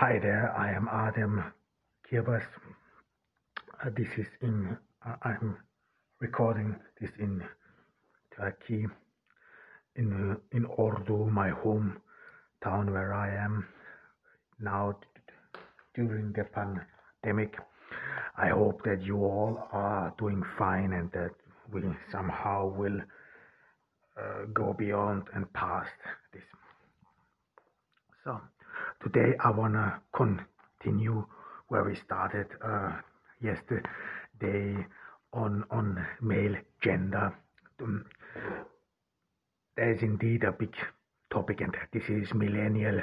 [0.00, 1.44] Hi there, I am Adam
[2.10, 2.42] Kirbas.
[3.84, 4.74] Uh, this is in,
[5.06, 5.58] uh, I'm
[6.20, 7.44] recording this in
[8.34, 8.86] Turkey,
[9.96, 13.66] in, uh, in Ordu, my hometown where I am
[14.58, 14.98] now
[15.94, 17.58] during the pandemic.
[18.38, 21.32] I hope that you all are doing fine and that
[21.74, 23.00] we somehow will
[24.16, 25.90] uh, go beyond and past
[26.32, 26.44] this.
[28.24, 28.40] So,
[29.02, 31.26] Today I wanna continue
[31.68, 32.98] where we started uh,
[33.40, 34.86] yesterday
[35.32, 37.34] on on male gender.
[37.80, 38.04] Um,
[39.74, 40.74] there is indeed a big
[41.32, 43.00] topic, and this is millennial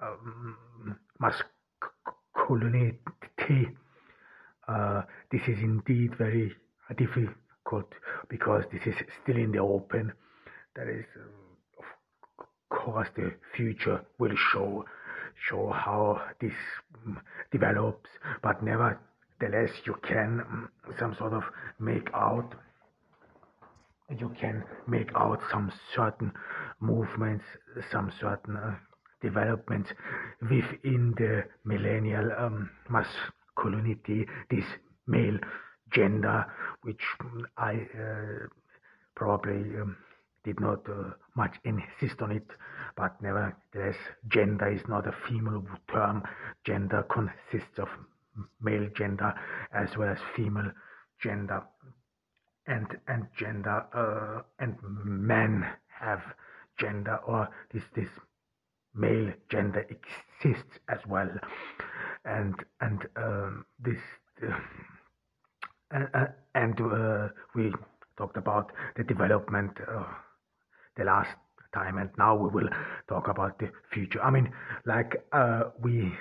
[0.00, 0.56] um,
[1.20, 3.68] masculinity.
[4.66, 6.56] Uh, this is indeed very
[6.96, 7.92] difficult
[8.30, 10.14] because this is still in the open.
[10.74, 11.04] There is.
[11.14, 11.28] Uh,
[12.68, 14.84] course the future will show
[15.48, 16.52] show how this
[17.52, 18.10] develops.
[18.42, 21.42] But nevertheless you can mm, some sort of
[21.78, 22.54] make out
[24.18, 26.32] you can make out some certain
[26.80, 27.44] movements
[27.92, 28.74] some certain uh,
[29.20, 29.90] developments
[30.42, 34.64] within the millennial um, masculinity this
[35.06, 35.38] male
[35.92, 36.46] gender
[36.82, 37.02] which
[37.58, 38.46] i uh,
[39.14, 39.96] probably um,
[40.44, 42.46] did not uh, much insist on it,
[42.96, 46.22] but nevertheless, gender is not a female term.
[46.64, 47.88] Gender consists of
[48.60, 49.32] male gender
[49.72, 50.70] as well as female
[51.22, 51.62] gender,
[52.66, 55.64] and and gender uh, and men
[56.00, 56.20] have
[56.78, 58.08] gender or this this
[58.94, 61.30] male gender exists as well,
[62.24, 64.00] and and um, this.
[64.42, 67.72] Uh, uh, and uh, we
[68.18, 69.72] talked about the development
[70.98, 71.30] the last
[71.72, 72.68] time and now we will
[73.08, 74.20] talk about the future.
[74.22, 74.52] I mean
[74.84, 76.12] like uh, we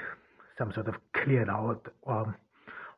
[0.57, 2.35] some sort of cleared out um,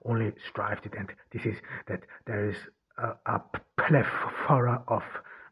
[0.06, 1.56] only strived it and this is
[1.88, 2.56] that there is
[2.98, 3.42] a, a
[3.78, 5.04] plethora of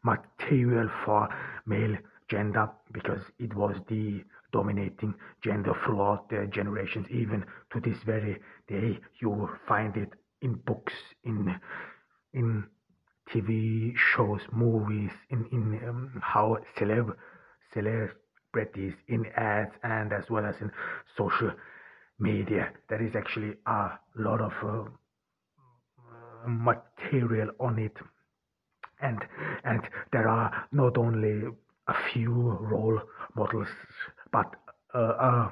[0.02, 1.28] material for
[1.66, 1.96] male
[2.28, 4.22] gender because it was the
[4.52, 7.06] dominating gender throughout the generations.
[7.10, 10.12] Even to this very day you find it
[10.42, 11.54] in books in
[12.32, 12.64] in
[13.38, 17.14] TV shows, movies, in in um, how celeb
[17.72, 20.70] celebrities in ads and as well as in
[21.16, 21.50] social
[22.18, 22.70] media.
[22.88, 24.88] There is actually a lot of uh,
[26.46, 27.96] material on it,
[29.00, 29.24] and
[29.64, 31.42] and there are not only
[31.88, 33.00] a few role
[33.36, 33.68] models,
[34.32, 34.54] but
[34.94, 35.50] uh, uh,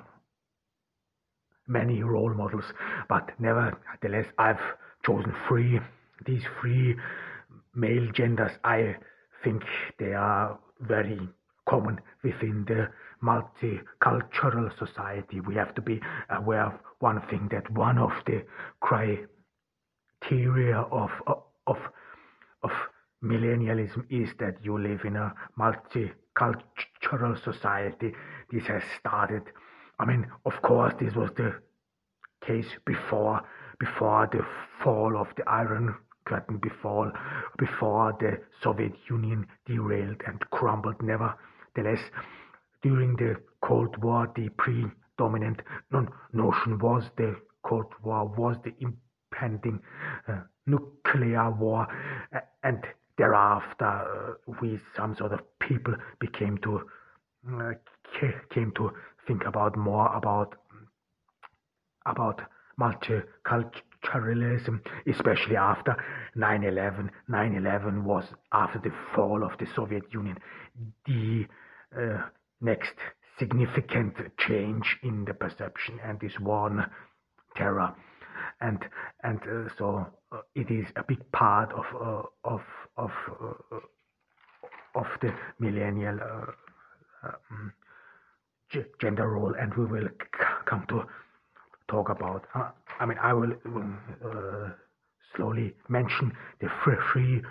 [1.68, 2.64] many role models.
[3.08, 4.60] But nevertheless, I've
[5.04, 5.80] chosen three.
[6.24, 6.96] These three
[7.76, 8.96] male genders, I
[9.44, 9.62] think
[9.98, 11.20] they are very
[11.68, 12.88] common within the
[13.22, 15.40] multicultural society.
[15.40, 16.00] We have to be
[16.30, 18.44] aware of one thing that one of the
[18.80, 19.28] criteria
[20.78, 21.10] of
[21.66, 21.78] of
[22.62, 22.70] of
[23.22, 28.12] millennialism is that you live in a multicultural society.
[28.50, 29.42] This has started.
[29.98, 31.54] I mean, of course, this was the
[32.46, 33.42] case before
[33.78, 34.44] before the
[34.82, 35.94] fall of the Iron
[36.26, 37.12] curtain before,
[37.58, 41.00] before the Soviet Union derailed and crumbled.
[41.02, 42.00] Nevertheless,
[42.82, 45.62] during the Cold War, the predominant
[46.32, 49.80] notion was the Cold War was the impending
[50.28, 51.86] uh, nuclear war,
[52.34, 52.84] uh, and
[53.18, 53.84] thereafter,
[54.48, 56.82] uh, we some sort of people became to
[57.52, 57.72] uh,
[58.50, 58.92] came to
[59.26, 60.54] think about more about
[62.06, 62.40] about
[62.80, 63.72] multicultural
[64.10, 65.96] terrorism, especially after
[66.36, 67.10] 9/11.
[67.28, 70.38] 9/11 was after the fall of the Soviet Union,
[71.06, 71.46] the
[71.96, 72.22] uh,
[72.60, 72.94] next
[73.38, 76.90] significant change in the perception and this one
[77.56, 77.94] terror,
[78.60, 78.84] and
[79.22, 82.62] and uh, so uh, it is a big part of uh, of
[82.96, 83.10] of
[83.40, 83.78] uh,
[84.94, 86.18] of the millennial
[87.22, 87.72] um,
[89.00, 90.08] gender role, and we will
[90.64, 91.04] come to
[91.88, 92.46] talk about.
[92.54, 94.70] Uh, I mean, I will uh,
[95.34, 96.68] slowly mention the
[97.12, 97.42] free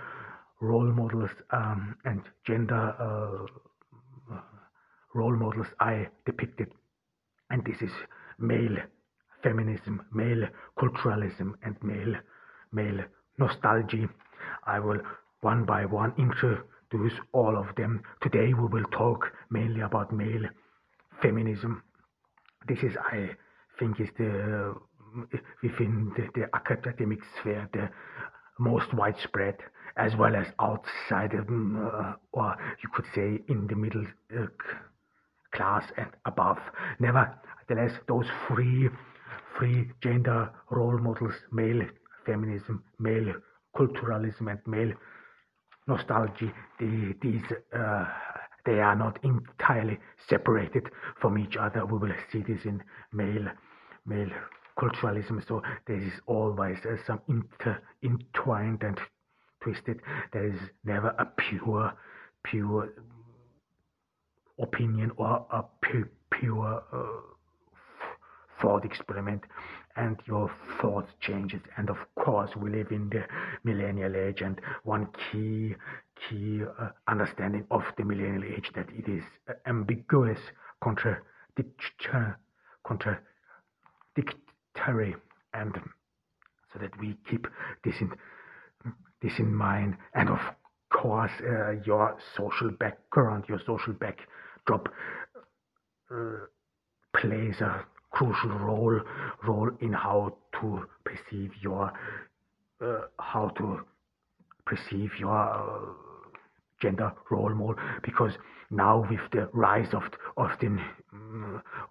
[0.61, 4.35] role models um, and gender uh,
[5.13, 6.69] role models I depicted
[7.49, 7.91] and this is
[8.39, 8.77] male
[9.43, 10.47] feminism, male
[10.79, 12.15] culturalism, and male
[12.71, 13.03] male
[13.37, 14.09] nostalgia.
[14.65, 14.99] I will
[15.41, 18.01] one by one introduce all of them.
[18.21, 20.45] Today we will talk mainly about male
[21.21, 21.83] feminism.
[22.67, 23.29] This is, I
[23.79, 24.75] think, is the
[25.63, 27.89] within the, the academic sphere the
[28.59, 29.55] most widespread,
[29.97, 34.05] as well as outside, uh, or you could say in the middle
[34.37, 34.45] uh,
[35.53, 36.57] class and above.
[36.99, 38.89] Nevertheless, those three,
[39.57, 41.81] three gender role models, male
[42.25, 43.33] feminism, male
[43.75, 44.93] culturalism, and male
[45.87, 47.43] nostalgia, the, these
[47.77, 48.05] uh,
[48.65, 50.89] they are not entirely separated
[51.21, 51.85] from each other.
[51.85, 52.81] We will see this in
[53.13, 53.45] male
[54.05, 54.29] male
[54.77, 55.45] culturalism.
[55.47, 58.99] So there is always uh, some inter, entwined and
[59.61, 60.01] twisted.
[60.33, 61.93] There is never a pure
[62.45, 62.89] pure
[64.59, 67.05] opinion or a pure, pure uh,
[68.61, 69.43] thought experiment
[69.97, 70.51] and your
[70.81, 73.23] thoughts changes and of course we live in the
[73.63, 75.73] millennial age and one key
[76.29, 80.39] key uh, understanding of the millennial age that it is uh, ambiguous
[80.83, 82.33] contradictory
[84.15, 85.15] contradictory
[85.53, 85.73] and
[86.73, 87.47] so that we keep
[87.83, 88.11] this in
[89.21, 89.95] this in mind.
[90.13, 90.39] And of
[90.91, 94.89] course uh, your social background your social backdrop
[96.11, 96.45] uh,
[97.17, 99.01] plays a crucial role
[99.45, 101.91] role in how to perceive your
[102.81, 103.81] uh, how to
[104.65, 105.93] perceive your uh,
[106.81, 108.33] gender role model because
[108.69, 110.03] now with the rise of
[110.37, 110.77] of the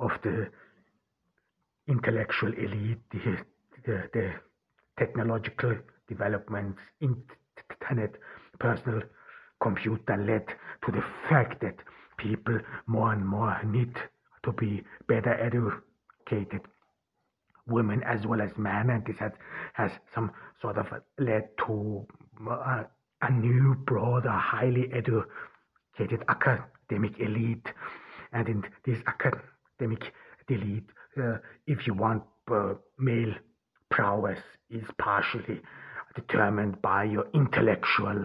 [0.01, 0.49] of the
[1.89, 3.39] intellectual elite the,
[3.85, 4.33] the, the
[4.99, 5.77] technological
[6.09, 8.15] developments internet
[8.59, 9.03] personal
[9.61, 10.47] computer led
[10.85, 11.77] to the fact that
[12.19, 13.95] people more and more need
[14.45, 16.61] to be better educated
[17.67, 19.33] women as well as men, and this has,
[19.73, 20.87] has some sort of
[21.19, 22.07] led to
[22.51, 22.83] uh,
[23.23, 27.67] a new, broader, highly educated academic elite.
[28.33, 30.13] And in this academic
[30.49, 30.91] elite,
[31.67, 33.35] if you want, uh, male
[33.91, 34.39] prowess
[34.71, 35.61] is partially
[36.15, 38.25] determined by your intellectual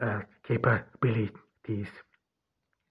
[0.00, 1.88] uh, capabilities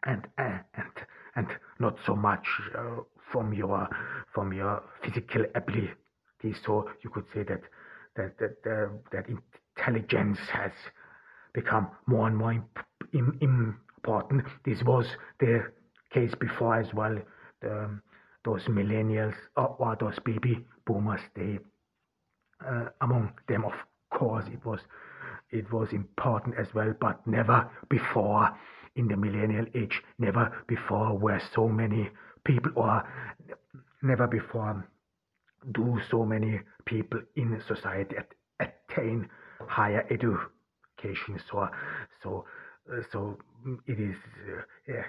[0.06, 0.92] and, uh, and,
[1.36, 1.48] and
[1.80, 2.46] not so much
[2.78, 3.02] uh,
[3.32, 3.88] from your
[4.34, 5.94] from your physical ability.
[6.64, 7.62] So you could say that
[8.16, 9.26] that that, uh, that
[9.78, 10.72] intelligence has
[11.54, 14.44] become more and more imp- important.
[14.66, 15.06] This was
[15.40, 15.72] the
[16.14, 17.18] case before as well.
[17.62, 18.00] The,
[18.46, 21.60] those millennials or, those baby boomers, they
[22.66, 23.74] uh, among them, of
[24.12, 24.80] course, it was
[25.52, 28.50] it was important as well, but never before
[28.96, 32.10] in the millennial age, never before were so many
[32.46, 33.04] people or
[34.02, 34.86] never before
[35.72, 38.16] do so many people in society
[38.60, 39.28] attain
[39.68, 41.40] higher education.
[41.50, 41.68] So
[42.24, 42.46] so
[42.92, 43.38] uh, so
[43.88, 44.16] it is
[44.48, 45.04] uh, yeah,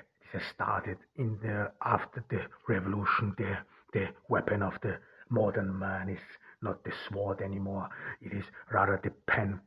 [0.55, 3.56] started in the after the revolution the
[3.93, 4.99] the weapon of the
[5.31, 6.20] modern man is
[6.62, 7.88] not the sword anymore.
[8.20, 9.61] It is rather the pen.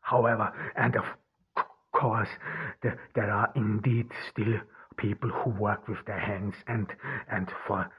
[0.00, 1.04] However and of
[1.92, 2.28] course
[2.82, 4.60] the, there are indeed still
[4.96, 6.86] people who work with their hands and
[7.30, 7.90] and for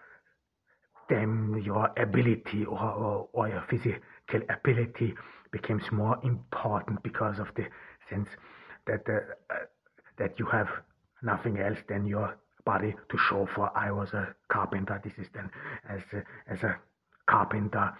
[1.10, 4.02] them your ability or, or, or your physical
[4.50, 5.14] ability
[5.52, 7.66] becomes more important because of the
[8.10, 8.28] sense
[8.86, 9.20] that uh,
[9.54, 9.58] uh,
[10.18, 10.68] that you have
[11.24, 13.76] nothing else than your body to show for.
[13.78, 15.00] I was a carpenter.
[15.04, 15.50] This is then
[15.90, 16.78] as a, as a
[17.28, 17.94] carpenter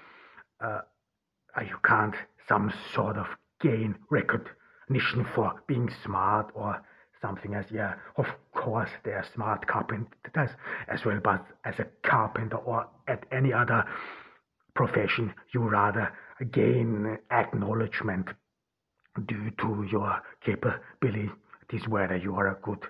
[0.64, 0.82] uh,
[1.62, 2.16] you can't
[2.48, 3.26] some sort of
[3.62, 6.82] gain recognition for being smart or
[7.22, 10.52] something as yeah of course there are smart carpenters
[10.88, 13.84] as well but as a carpenter or at any other
[14.76, 16.12] profession you rather
[16.52, 18.28] gain acknowledgement
[19.28, 22.86] due to your capabilities whether you are a good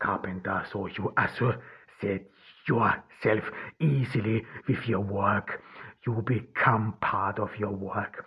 [0.00, 2.26] carpenter so you associate
[2.68, 3.44] yourself
[3.80, 5.62] easily with your work.
[6.06, 8.26] You become part of your work.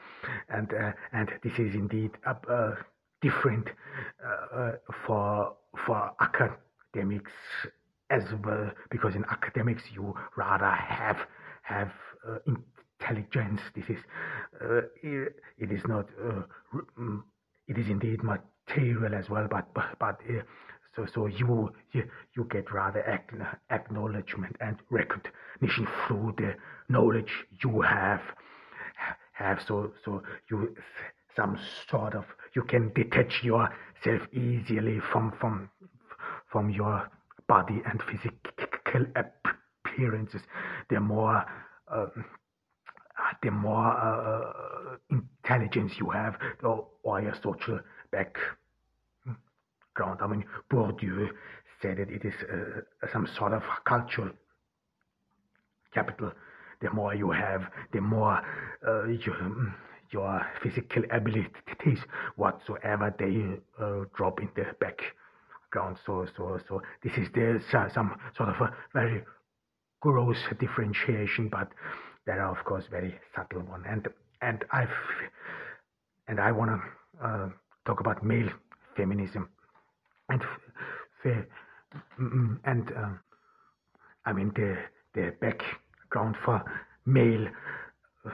[0.49, 2.73] And uh, and this is indeed a,
[3.21, 3.67] different
[4.25, 4.71] uh, uh,
[5.05, 5.53] for
[5.85, 7.31] for academics
[8.09, 11.17] as well because in academics you rather have
[11.63, 11.91] have
[12.27, 12.38] uh,
[12.99, 13.61] intelligence.
[13.75, 13.97] This is
[14.61, 16.07] uh, it, is not
[16.97, 17.23] mm,
[17.67, 20.19] it is indeed material as well but but, but
[20.96, 22.03] so so you, you
[22.36, 23.01] you get rather
[23.69, 26.55] acknowledgement and recognition through the
[26.89, 27.31] knowledge
[27.63, 28.22] you have
[29.34, 29.62] have.
[29.67, 30.75] So so you
[31.36, 31.58] some
[31.89, 35.69] sort of you can detach yourself easily from from
[36.51, 37.10] from your
[37.48, 40.41] body and physical appearances,
[40.89, 41.46] the more
[41.91, 42.25] um,
[43.43, 46.88] the more uh, intelligence you have, or
[47.22, 47.79] your social
[50.01, 51.29] I mean, Bourdieu
[51.81, 54.29] said that it is uh, some sort of cultural
[55.93, 56.31] capital.
[56.81, 58.41] The more you have, the more
[58.87, 59.33] uh, you,
[60.11, 61.99] your physical abilities
[62.35, 65.97] whatsoever they uh, drop in the background.
[66.05, 69.23] So, so, so this is the some sort of a very
[70.01, 71.69] gross differentiation, but
[72.25, 73.83] there are of course very subtle one.
[73.87, 74.07] And
[74.41, 74.89] and I've
[76.27, 77.49] and I want to uh,
[77.85, 78.49] talk about male
[78.95, 79.49] feminism
[80.29, 81.45] and f-
[82.65, 83.09] and uh,
[84.25, 84.77] I mean the
[85.13, 86.63] the background for
[87.05, 87.48] male
[88.25, 88.31] uh,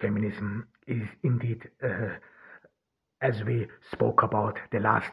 [0.00, 2.16] feminism is indeed, uh,
[3.22, 5.10] as we spoke about the last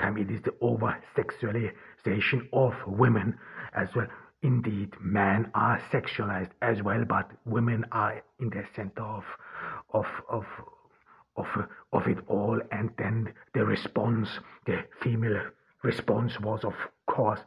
[0.00, 3.38] time, it is the over sexualization of women
[3.74, 4.08] as well.
[4.42, 9.24] Indeed, men are sexualized as well, but women are in the center of
[9.92, 10.44] of of
[11.36, 11.46] of
[11.92, 12.60] of it all.
[12.70, 14.28] And then the response,
[14.66, 15.40] the female
[15.82, 16.74] response was, of
[17.06, 17.40] course,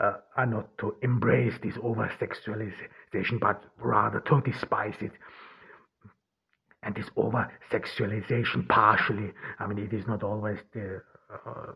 [0.00, 0.14] uh,
[0.46, 5.12] not to embrace this over sexualization, but rather to despise it
[6.86, 11.02] and this over sexualization partially i mean it is not always the
[11.32, 11.72] uh,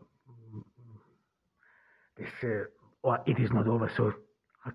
[2.17, 2.63] this uh,
[3.03, 4.13] or it is not always so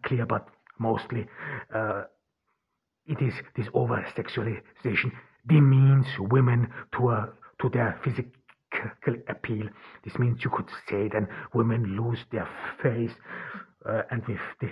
[0.04, 0.46] clear but
[0.78, 1.26] mostly
[1.74, 2.02] uh,
[3.06, 5.10] it is this over sexualization
[5.48, 7.28] demeans women to a
[7.60, 9.68] to their physical appeal
[10.04, 12.48] this means you could say that women lose their
[12.82, 13.12] face
[13.88, 14.68] uh, and with the,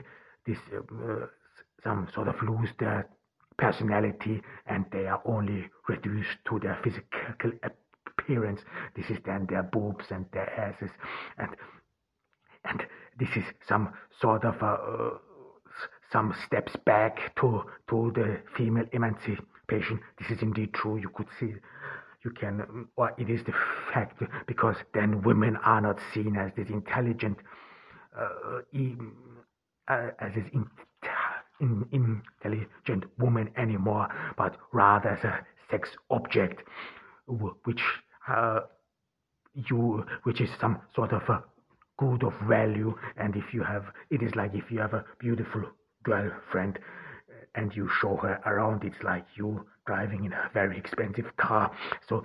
[0.46, 1.26] this uh,
[1.82, 3.08] some sort of lose their
[3.56, 8.60] personality and they are only reduced to their physical appearance.
[8.96, 10.90] This is then their boobs and their asses
[11.38, 11.50] and
[12.66, 12.82] and
[13.18, 15.18] this is some sort of a, uh,
[16.10, 19.46] some steps back to to the female emancipation.
[19.68, 20.96] This is indeed true.
[20.96, 21.54] You could see
[22.24, 23.52] you can or it is the
[23.92, 27.36] fact because then women are not seen as this intelligent
[28.18, 28.60] uh,
[29.88, 30.44] uh, as this
[31.60, 35.40] in, in, intelligent woman anymore, but rather as a
[35.70, 36.62] sex object,
[37.64, 37.82] which
[38.28, 38.60] uh,
[39.54, 41.42] you, which is some sort of a
[41.98, 42.94] good of value.
[43.16, 45.62] And if you have, it is like if you have a beautiful
[46.02, 46.78] girlfriend
[47.54, 51.70] and you show her around, it's like you driving in a very expensive car.
[52.08, 52.24] So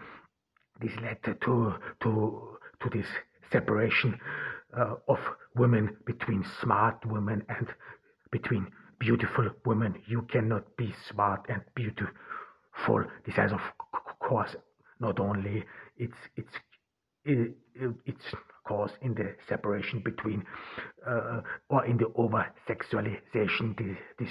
[0.81, 3.07] this led to to to this
[3.51, 4.19] separation
[4.77, 5.19] uh, of
[5.55, 7.67] women between smart women and
[8.31, 8.67] between
[8.99, 10.01] beautiful women.
[10.07, 13.03] You cannot be smart and beautiful.
[13.25, 13.61] This has, of
[14.19, 14.55] course,
[14.99, 15.63] not only
[15.97, 16.51] its its
[17.25, 18.23] its
[18.65, 20.45] cause in the separation between
[21.05, 23.77] uh, or in the over sexualization.
[23.77, 24.29] This, this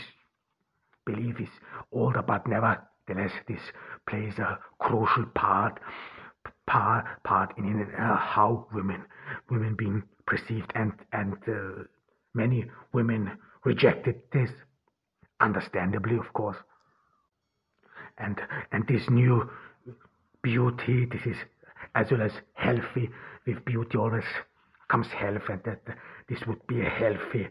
[1.11, 1.55] belief is
[2.01, 3.65] older, but nevertheless, this
[4.09, 5.75] plays a crucial part
[6.67, 7.65] part part in,
[7.99, 9.01] uh, how women
[9.51, 11.83] women being perceived and and uh,
[12.35, 12.61] many
[12.93, 13.23] women
[13.65, 14.51] rejected this,
[15.41, 16.57] understandably, of course.
[18.19, 18.41] And,
[18.73, 19.49] and this new
[20.43, 21.37] beauty, this is
[21.95, 23.11] as well as healthy,
[23.47, 24.25] with beauty always
[24.89, 25.83] comes health, and that
[26.29, 27.49] this would be a healthy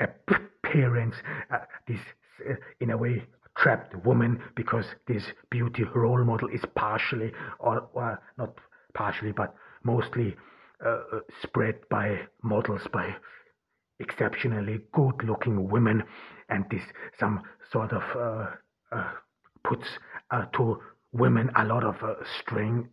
[0.00, 1.16] appearance.
[1.52, 2.00] Uh, this,
[2.80, 3.22] in a way,
[3.56, 8.54] trapped woman because this beauty role model is partially, or, or not
[8.94, 9.54] partially, but
[9.84, 10.36] mostly
[10.84, 11.00] uh,
[11.42, 13.14] spread by models, by
[13.98, 16.02] exceptionally good looking women.
[16.48, 16.82] And this
[17.18, 17.42] some
[17.72, 18.50] sort of uh,
[18.92, 19.12] uh,
[19.62, 19.86] puts
[20.30, 20.78] uh, to
[21.12, 22.88] women a lot of uh, strain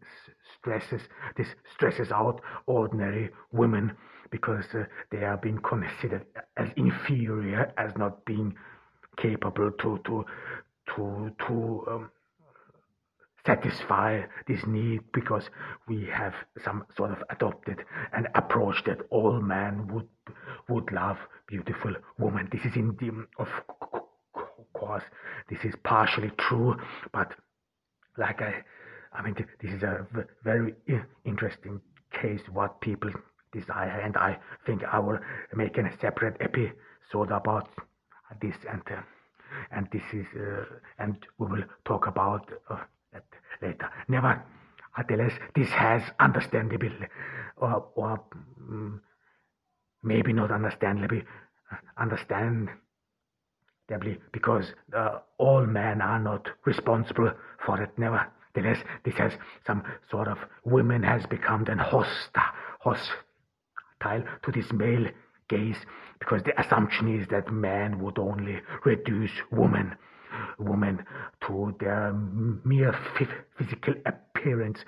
[0.57, 1.01] stresses
[1.35, 3.95] this stresses out ordinary women
[4.31, 6.25] because uh, they are being considered
[6.57, 8.55] as inferior as not being
[9.17, 10.25] capable to to
[10.95, 12.11] to to um,
[13.45, 15.43] satisfy this need because
[15.87, 16.33] we have
[16.63, 17.83] some sort of adopted
[18.13, 20.07] an approach that all men would
[20.69, 22.49] would love beautiful women.
[22.51, 23.47] This is indeed, of
[24.73, 25.03] course,
[25.49, 26.75] this is partially true,
[27.13, 27.33] but
[28.17, 28.53] like I,
[29.13, 30.05] I mean, this is a
[30.43, 30.75] very
[31.25, 31.79] interesting
[32.11, 33.11] case what people
[33.53, 35.19] desire, and I think I will
[35.55, 37.69] make a separate episode about
[38.41, 39.01] this, and uh,
[39.71, 40.65] and this is, uh,
[40.99, 42.49] and we will talk about.
[42.69, 42.77] Uh,
[43.13, 43.23] that
[43.61, 43.89] later.
[44.07, 44.43] Never,
[44.97, 46.91] Nevertheless, this has understandable,
[47.57, 48.19] or, or
[48.69, 49.01] um,
[50.03, 51.23] maybe not understandably,
[54.31, 57.31] because uh, all men are not responsible
[57.65, 57.91] for it.
[57.97, 59.33] Nevertheless, this has
[59.65, 62.43] some sort of women has become then hostile,
[62.79, 65.07] hostile to this male
[65.49, 65.77] gaze
[66.19, 69.95] because the assumption is that man would only reduce women
[70.59, 71.03] women
[71.41, 72.93] to their mere
[73.57, 74.79] physical appearance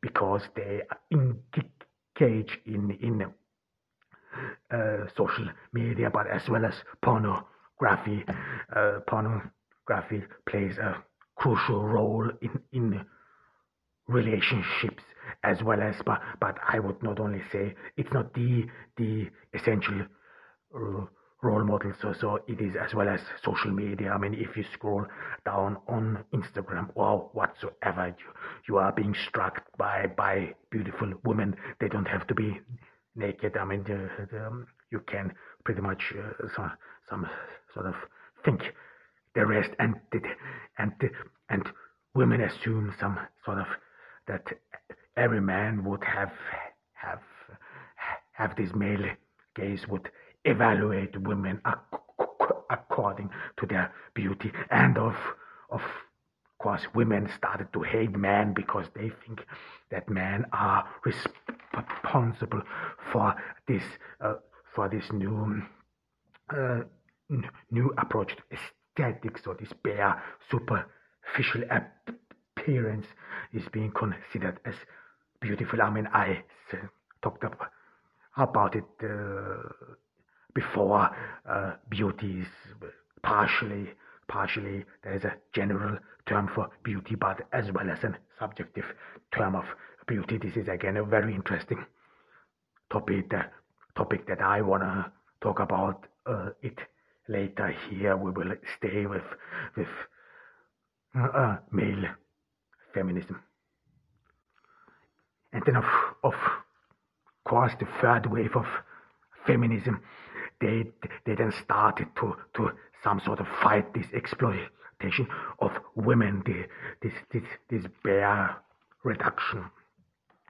[0.00, 3.26] because they engage in in
[4.70, 8.24] uh, social media, but as well as pornography.
[8.74, 11.02] Uh, pornography plays a
[11.36, 13.04] crucial role in in
[14.08, 15.02] relationships
[15.42, 18.64] as well as but but I would not only say it's not the
[18.96, 20.02] the essential
[20.74, 21.06] uh,
[21.42, 24.10] role model so so it is as well as social media.
[24.12, 25.04] I mean if you scroll
[25.44, 28.26] down on Instagram or whatsoever you
[28.68, 32.60] you are being struck by by beautiful women they don't have to be
[33.16, 33.56] naked.
[33.56, 35.32] I mean the, the, um, you can
[35.64, 36.72] pretty much uh, some
[37.08, 37.26] some
[37.74, 37.94] sort of
[38.44, 38.62] think
[39.34, 39.94] the rest and
[40.78, 40.92] and
[41.50, 41.68] and
[42.14, 43.66] women assume some sort of
[44.26, 44.44] that
[45.16, 46.32] every man would have
[46.94, 47.20] have
[48.32, 49.06] have this male
[49.54, 50.10] gaze would
[50.44, 51.60] evaluate women
[52.70, 54.52] according to their beauty.
[54.70, 55.14] And of
[55.70, 55.82] of
[56.58, 59.44] course women started to hate men because they think
[59.90, 62.62] that men are responsible
[63.12, 63.34] for
[63.68, 63.82] this
[64.20, 64.34] uh,
[64.74, 65.62] for this new
[66.50, 66.80] uh,
[67.70, 69.46] new approach to aesthetics.
[69.46, 73.06] Or this bare superficial appearance
[73.52, 74.74] is being considered as
[75.40, 75.82] beautiful.
[75.82, 76.42] I mean, I
[77.22, 77.44] talked
[78.36, 79.68] about it uh,
[80.54, 81.10] before.
[81.48, 82.48] Uh, beauty is
[83.22, 83.90] partially,
[84.28, 88.84] partially there is a general term for beauty, but as well as a subjective
[89.36, 89.64] term of
[90.06, 90.38] beauty.
[90.38, 91.84] This is again a very interesting
[92.90, 93.30] topic.
[93.30, 93.44] The
[93.96, 96.78] topic that I wanna talk about uh, it
[97.28, 97.74] later.
[97.90, 99.22] Here we will stay with
[99.76, 99.88] with
[101.14, 102.04] uh, male
[102.92, 103.40] feminism.
[105.54, 105.84] And then, of,
[106.24, 106.34] of
[107.44, 108.66] course, the third wave of
[109.46, 110.02] feminism,
[110.60, 110.84] they,
[111.24, 112.70] they then started to, to
[113.04, 115.28] some sort of fight this exploitation
[115.60, 116.64] of women, the,
[117.00, 118.56] this, this, this bare
[119.04, 119.64] reduction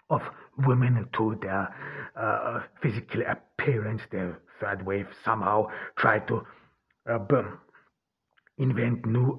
[0.08, 0.22] of
[0.66, 1.74] women to their
[2.16, 4.02] uh, physical appearance.
[4.10, 6.46] The third wave somehow tried to
[7.10, 7.18] uh,
[8.56, 9.38] invent new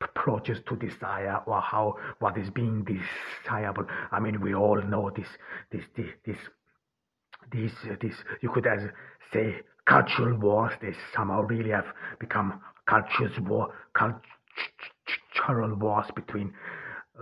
[0.00, 3.86] approaches to desire or how what is being desirable.
[4.10, 5.28] I mean, we all know this,
[5.70, 6.36] this, this, this,
[7.52, 8.80] this, uh, this you could as
[9.32, 9.56] say
[9.86, 10.72] cultural wars.
[10.80, 11.86] They somehow really have
[12.18, 16.52] become cultures war, cultural wars between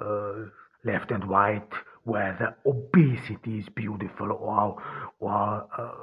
[0.01, 0.47] uh,
[0.85, 1.69] left and right,
[2.05, 4.83] where the obesity is beautiful or
[5.21, 5.95] or uh,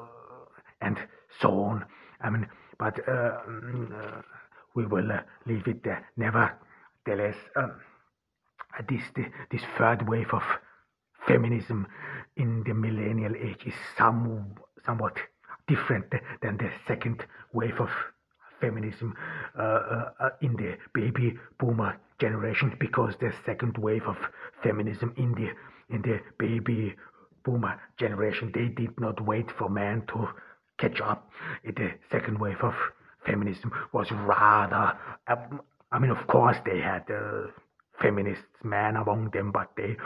[0.81, 0.97] and
[1.41, 1.85] so on.
[2.21, 4.21] I mean, but uh, mm, uh
[4.75, 6.05] we will uh, leave it there.
[6.17, 7.73] Nevertheless, um,
[8.89, 9.01] this,
[9.51, 10.43] this third wave of
[11.27, 11.87] feminism
[12.37, 14.55] in the millennial age is some,
[14.85, 15.17] somewhat
[15.67, 16.05] different
[16.41, 17.89] than the second wave of
[18.59, 19.15] feminism
[19.57, 24.17] uh, uh, uh, in the baby boomer generation because the second wave of
[24.63, 25.49] feminism in the
[25.93, 26.95] in the baby
[27.43, 30.27] boomer generation they did not wait for men to
[30.77, 31.29] catch up
[31.63, 32.75] in the second wave of
[33.25, 34.97] feminism was rather,
[35.91, 37.47] I mean, of course, they had uh,
[38.01, 39.97] feminist men among them, but they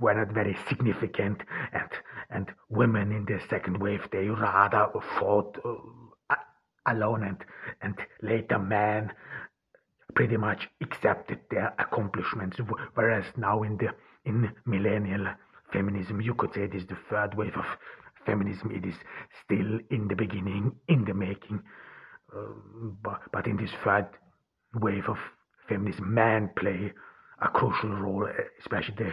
[0.00, 1.42] were not very significant.
[1.72, 1.90] And
[2.30, 6.34] and women in the second wave, they rather fought uh,
[6.86, 7.44] alone, and
[7.80, 9.12] and later men
[10.14, 12.58] pretty much accepted their accomplishments.
[12.94, 13.88] Whereas now in the
[14.24, 15.26] in millennial
[15.72, 17.66] feminism, you could say it is the third wave of
[18.24, 18.70] feminism.
[18.72, 18.96] It is
[19.44, 21.62] still in the beginning, in the making.
[22.34, 24.08] Um, but, but in this third
[24.74, 25.18] wave of
[25.68, 26.92] feminism, men play
[27.40, 28.28] a crucial role,
[28.60, 29.12] especially the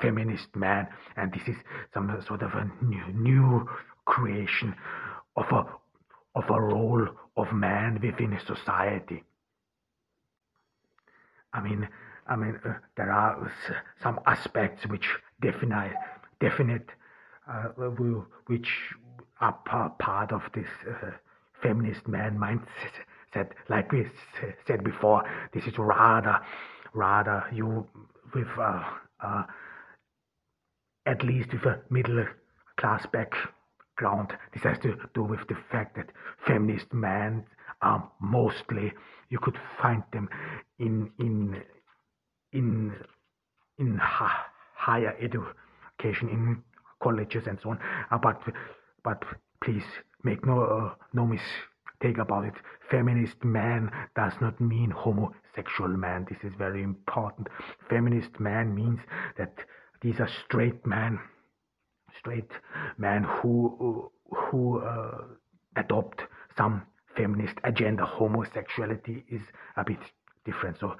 [0.00, 1.56] feminist man, and this is
[1.92, 3.68] some sort of a new, new
[4.04, 4.74] creation
[5.36, 5.64] of a
[6.36, 9.22] of a role of man within a society.
[11.52, 11.88] I mean,
[12.26, 13.52] I mean, uh, there are
[14.02, 15.08] some aspects which
[15.40, 15.94] definite,
[16.40, 16.88] definite,
[17.48, 17.68] uh,
[18.46, 18.68] which
[19.40, 19.52] are
[19.98, 21.10] part of this uh,
[21.64, 23.50] feminist man mindset.
[23.68, 24.06] Like we
[24.66, 26.38] said before, this is rather,
[26.94, 27.88] rather you
[28.34, 28.84] with uh,
[29.20, 29.44] uh,
[31.06, 32.26] at least with a middle
[32.76, 34.32] class background.
[34.54, 36.10] This has to do with the fact that
[36.46, 37.44] feminist men
[37.82, 38.92] are mostly
[39.30, 40.28] you could find them
[40.78, 41.62] in in
[42.52, 42.94] in
[43.78, 44.46] in ha-
[44.76, 46.62] higher education in
[47.02, 47.80] colleges and so on.
[48.12, 48.40] Uh, but
[49.04, 49.22] but
[49.62, 49.84] please
[50.24, 52.54] Make no, uh, no mistake about it.
[52.90, 56.26] Feminist man does not mean homosexual man.
[56.28, 57.48] This is very important.
[57.90, 59.00] Feminist man means
[59.36, 59.54] that
[60.00, 61.20] these are straight men,
[62.18, 62.50] straight
[62.98, 65.24] men who who uh,
[65.76, 66.22] adopt
[66.56, 66.82] some
[67.16, 68.04] feminist agenda.
[68.04, 69.42] Homosexuality is
[69.76, 70.00] a bit
[70.44, 70.78] different.
[70.80, 70.96] So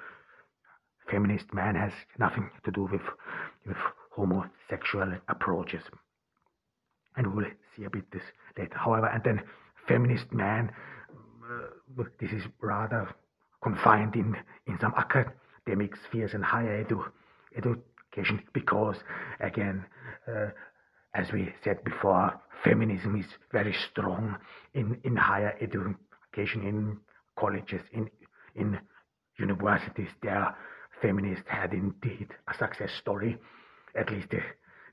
[1.11, 3.03] feminist man has nothing to do with
[3.67, 3.77] with
[4.11, 5.83] homosexual approaches.
[7.17, 7.47] And we'll
[7.77, 8.23] see a bit this
[8.59, 8.77] later.
[8.77, 9.43] However, and then
[9.87, 10.71] feminist man,
[11.45, 13.09] uh, this is rather
[13.63, 17.05] confined in, in some academic spheres and higher edu,
[17.57, 18.97] education because,
[19.41, 19.85] again,
[20.29, 20.49] uh,
[21.15, 24.37] as we said before, feminism is very strong
[24.75, 26.99] in, in higher education, in
[27.39, 28.11] colleges, in,
[28.55, 28.79] in
[29.39, 30.09] universities.
[30.23, 30.55] There,
[31.01, 33.39] feminists had indeed a success story.
[33.95, 34.41] At least the,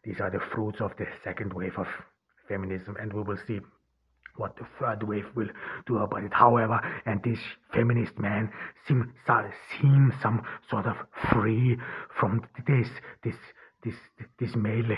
[0.04, 1.88] these are the fruits of the second wave of
[2.52, 3.60] feminism, and we will see
[4.36, 5.50] what the third wave will
[5.86, 6.34] do about it.
[6.34, 7.40] However, and this
[7.74, 8.52] feminist man
[8.88, 9.06] seems
[9.80, 10.96] seem some sort of
[11.32, 11.78] free
[12.20, 12.90] from this
[13.24, 13.36] this
[13.84, 13.96] this
[14.40, 14.96] this male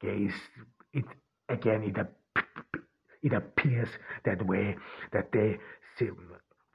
[0.00, 0.38] gaze.
[0.92, 1.04] It
[1.48, 1.96] again it
[3.22, 3.88] it appears
[4.24, 4.76] that way
[5.12, 5.58] that they
[5.98, 6.16] seem,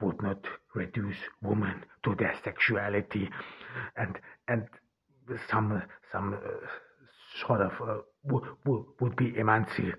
[0.00, 3.28] would not reduce women to their sexuality
[3.96, 4.66] and and
[5.50, 8.44] some some uh, sort of uh, would,
[9.00, 9.96] would be emancipated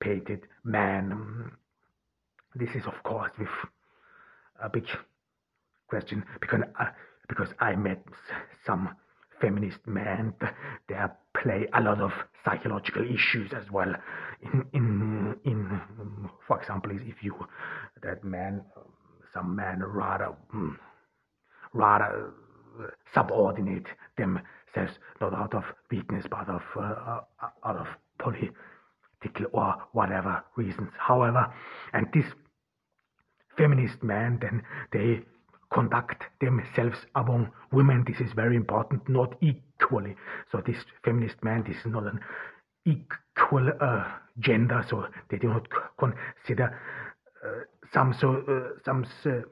[0.00, 1.50] educated man.
[2.54, 3.48] This is, of course, with
[4.62, 4.84] a big
[5.88, 6.60] question because
[7.28, 8.02] because I met
[8.66, 8.90] some
[9.40, 10.34] feminist men.
[10.88, 10.94] They
[11.42, 12.12] play a lot of
[12.44, 13.92] psychological issues as well.
[14.42, 15.80] In in in,
[16.46, 17.34] for example, if you
[18.02, 18.62] that man,
[19.32, 20.34] some man rather
[21.72, 22.30] rather
[23.12, 27.20] subordinate themselves not out of weakness but of uh,
[27.64, 27.86] out of
[28.18, 28.50] poly
[29.52, 30.90] or whatever reasons.
[30.98, 31.52] However,
[31.92, 32.26] and this
[33.56, 35.22] feminist men then they
[35.72, 38.04] conduct themselves among women.
[38.06, 40.14] This is very important, not equally.
[40.52, 42.20] So this feminist man, this is not an
[42.86, 44.04] equal uh,
[44.38, 44.84] gender.
[44.88, 46.78] So they do not consider
[47.44, 47.48] uh,
[47.92, 49.06] some so uh, some.
[49.24, 49.42] Uh,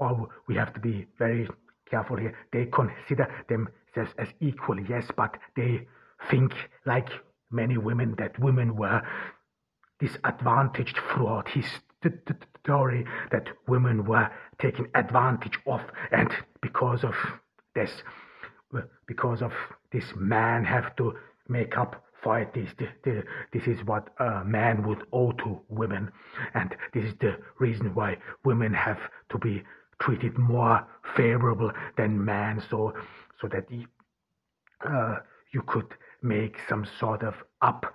[0.00, 1.46] or we have to be very
[1.90, 2.34] careful here.
[2.52, 5.86] They consider themselves as equal, yes, but they
[6.30, 6.52] think
[6.86, 7.08] like
[7.50, 9.02] many women that women were
[9.98, 11.66] disadvantaged throughout his
[12.64, 15.80] story that women were taken advantage of.
[16.10, 16.30] And
[16.62, 17.14] because of
[17.74, 17.90] this
[19.06, 19.52] because of
[19.90, 21.14] this man have to
[21.48, 22.70] make up for it this,
[23.04, 26.12] this, this is what a man would owe to women.
[26.54, 29.62] And this is the reason why women have to be
[30.00, 30.86] treated more
[31.16, 32.62] favorable than men.
[32.70, 32.94] So
[33.40, 33.66] so that
[34.86, 35.16] uh,
[35.52, 35.86] you could
[36.22, 37.86] make some sort of up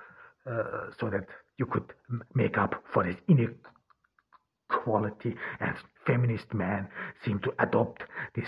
[0.49, 1.25] uh, so that
[1.57, 1.93] you could
[2.33, 6.87] make up for this inequality and feminist men
[7.23, 8.03] seem to adopt
[8.35, 8.47] this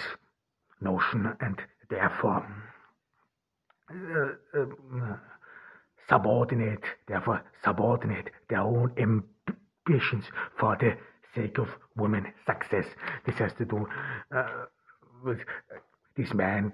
[0.81, 2.45] notion and therefore
[3.89, 4.65] uh, uh,
[6.09, 10.25] subordinate therefore subordinate their own ambitions
[10.59, 10.91] for the
[11.35, 12.85] sake of women success.
[13.25, 13.87] This has to do
[14.35, 14.65] uh,
[15.23, 15.39] with
[16.15, 16.73] this man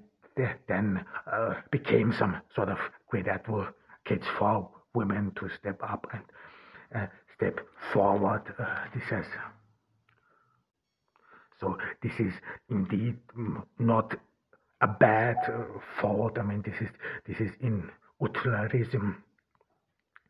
[0.67, 2.78] then uh, became some sort of
[3.10, 6.24] great advocates for women to step up and
[6.96, 7.60] uh, step
[7.91, 8.43] forward.
[8.60, 9.26] Uh, this has
[11.60, 12.34] so this is
[12.69, 13.17] indeed
[13.80, 14.13] not
[14.82, 16.38] a bad uh, thought.
[16.38, 16.89] I mean, this is
[17.26, 17.89] this is in
[18.22, 19.24] utilitarism.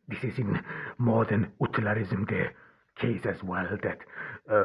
[0.07, 0.59] This is in
[0.99, 2.49] modern utilitarism the
[2.99, 3.97] case as well that
[4.51, 4.63] uh,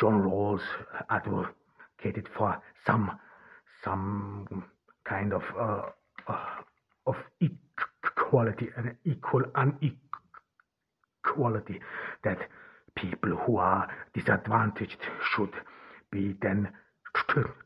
[0.00, 0.62] John Rawls
[1.10, 3.10] advocated for some
[3.84, 4.64] some
[5.04, 5.82] kind of uh,
[6.28, 6.62] uh,
[7.06, 9.98] of equality and equal unequality
[12.24, 12.38] that
[12.94, 14.98] people who are disadvantaged
[15.32, 15.52] should
[16.10, 16.68] be then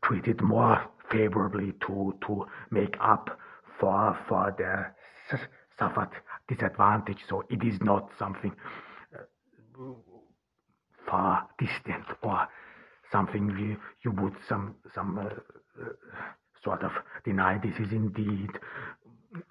[0.03, 3.39] treated more favorably to to make up
[3.79, 4.95] for for their
[5.77, 6.09] suffered
[6.47, 7.19] disadvantage.
[7.27, 8.53] So it is not something
[9.15, 9.23] uh,
[11.07, 12.47] far distant or
[13.11, 15.29] something you, you would some some uh,
[16.63, 16.91] sort of
[17.25, 18.49] deny this is indeed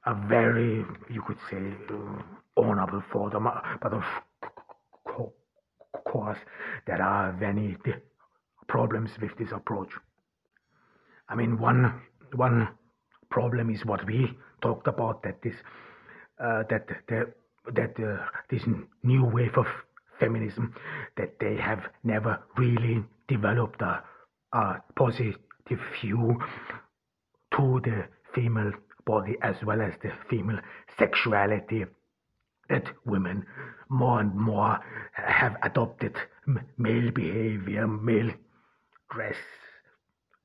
[0.07, 2.23] a very, you could say, uh,
[2.57, 3.33] honorable thought,
[3.83, 4.05] but of
[6.05, 6.39] course
[6.87, 7.77] there are many
[8.69, 9.91] problems with this approach.
[11.29, 12.01] I mean, one
[12.35, 12.69] one
[13.31, 14.31] problem is what we
[14.61, 15.55] talked about that this
[16.39, 17.33] uh, that the,
[17.73, 18.63] that uh, this
[19.03, 19.67] new wave of
[20.21, 20.75] feminism
[21.17, 24.03] that they have never really developed a,
[24.53, 25.39] a positive
[26.01, 26.39] view
[27.57, 28.73] to the female
[29.05, 30.59] body as well as the female
[30.99, 31.85] sexuality
[32.69, 33.45] that women
[33.89, 34.79] more and more
[35.13, 36.17] have adopted.
[36.79, 38.31] Male behavior, male
[39.11, 39.37] dress,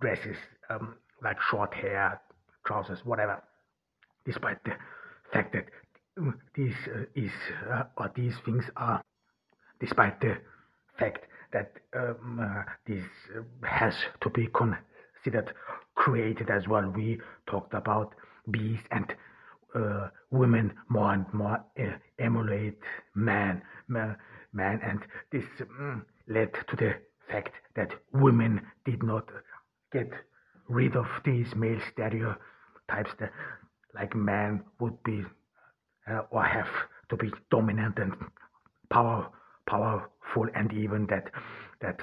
[0.01, 0.37] dresses
[0.69, 2.21] um, like short hair,
[2.65, 3.41] trousers, whatever,
[4.25, 4.73] despite the
[5.31, 5.65] fact that
[6.55, 7.31] these uh, is
[7.71, 9.01] uh, or these things are,
[9.79, 10.37] despite the
[10.99, 13.03] fact that um, uh, this
[13.63, 14.47] has to be
[15.27, 15.53] considered
[15.95, 16.89] created as well.
[16.95, 18.13] We talked about
[18.51, 19.13] bees and
[19.75, 22.77] uh, women more and more uh, emulate
[23.15, 24.17] man, man,
[24.83, 24.99] and
[25.31, 25.43] this
[25.79, 26.93] um, led to the
[27.29, 29.29] fact that women did not
[29.91, 30.09] get
[30.69, 33.31] rid of these male stereotypes that
[33.93, 35.23] like man would be
[36.09, 36.67] uh, or have
[37.09, 38.13] to be dominant and
[38.89, 39.27] power
[39.65, 41.29] powerful and even that
[41.81, 41.99] that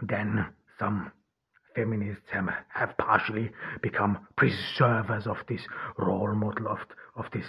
[0.00, 0.46] then
[0.78, 1.10] some
[1.78, 3.50] feminists have, have partially
[3.82, 5.60] become preservers of this
[5.96, 6.78] role model of
[7.16, 7.46] of this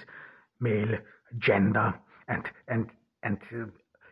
[0.59, 0.97] male
[1.39, 1.93] gender.
[2.27, 2.89] And and
[3.23, 3.65] and uh,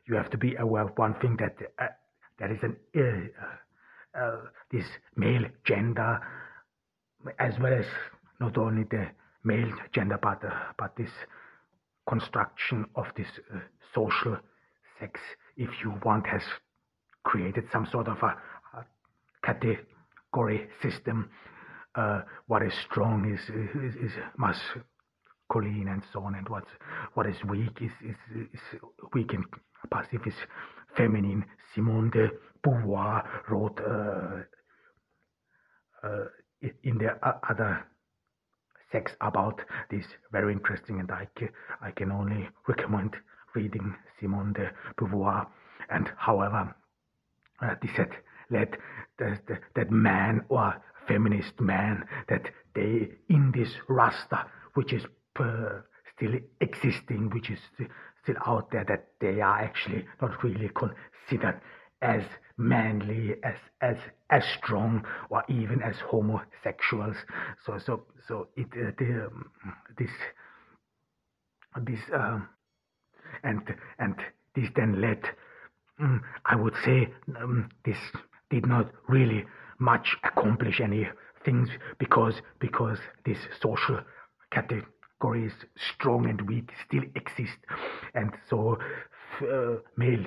[0.08, 1.88] you have to be aware of one thing that uh,
[2.40, 6.20] there is an uh, uh, this male gender
[7.40, 7.86] as well as
[8.40, 9.08] not only the
[9.44, 11.12] male gender but uh, but this
[12.10, 13.60] construction of this uh,
[13.94, 14.38] social
[15.00, 15.20] sex
[15.58, 16.42] if you want has
[17.24, 18.36] created some sort of a,
[18.78, 18.86] a
[20.34, 21.30] category system
[21.96, 26.70] uh, what is strong is is, is masculine and so on and what's
[27.16, 28.16] what is weak is is,
[28.54, 28.80] is
[29.13, 29.46] weak and
[29.92, 30.36] passive is
[30.96, 31.46] feminine.
[31.74, 32.30] Simone de
[32.63, 34.44] beauvoir wrote uh,
[36.04, 36.26] uh,
[36.84, 37.10] in the
[37.50, 37.86] other
[38.92, 40.06] sex about this.
[40.32, 41.28] Very interesting and I,
[41.82, 43.16] I can only recommend
[43.54, 45.48] reading Simone de Beauvoir.
[45.90, 46.76] And however
[47.62, 48.10] uh, this had
[48.50, 48.78] led
[49.20, 50.76] that, that, that man or
[51.08, 55.04] feminist man that they in this Rasta, which is
[56.16, 57.60] still existing which is
[58.24, 61.62] still out there that they are actually not really considered
[62.02, 62.24] as
[62.58, 63.98] manly, as as
[64.30, 67.16] as strong, or even as homosexuals.
[67.66, 69.50] So so so it uh, the, um,
[69.98, 70.12] this
[71.82, 72.50] this um,
[73.44, 73.62] and
[74.00, 74.16] and
[74.56, 75.24] this then led,
[76.00, 77.98] um, I would say, um, this
[78.50, 79.46] did not really
[79.80, 81.08] much accomplish any
[81.46, 84.00] things because because this social
[84.52, 85.54] categories
[85.94, 87.58] strong and weak still exist
[88.16, 88.78] and so
[89.42, 90.26] uh, male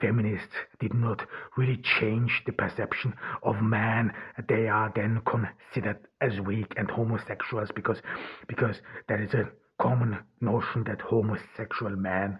[0.00, 1.26] feminists did not
[1.56, 4.12] really change the perception of man.
[4.48, 7.98] They are then considered as weak and homosexuals because
[8.46, 8.76] because
[9.08, 9.50] there is a
[9.80, 12.38] common notion that homosexual men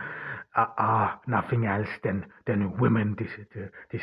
[0.56, 3.16] are, are nothing else than than women.
[3.18, 3.30] This
[3.90, 4.02] this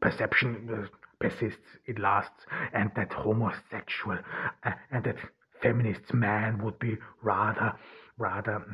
[0.00, 0.86] perception uh,
[1.18, 4.18] persists, it lasts, and that homosexual
[4.64, 5.16] uh, and that
[5.62, 7.74] feminist man would be rather
[8.18, 8.64] rather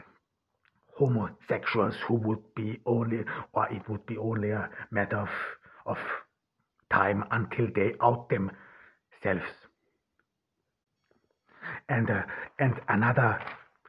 [0.97, 3.21] homosexuals who would be only,
[3.53, 5.29] or it would be only a matter of,
[5.85, 5.99] of
[6.91, 9.51] time until they out themselves.
[11.89, 12.23] And, uh,
[12.59, 13.39] and another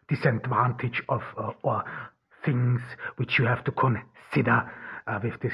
[0.09, 1.83] disadvantage of, uh, or
[2.45, 2.81] things
[3.15, 4.71] which you have to consider
[5.07, 5.53] uh, with this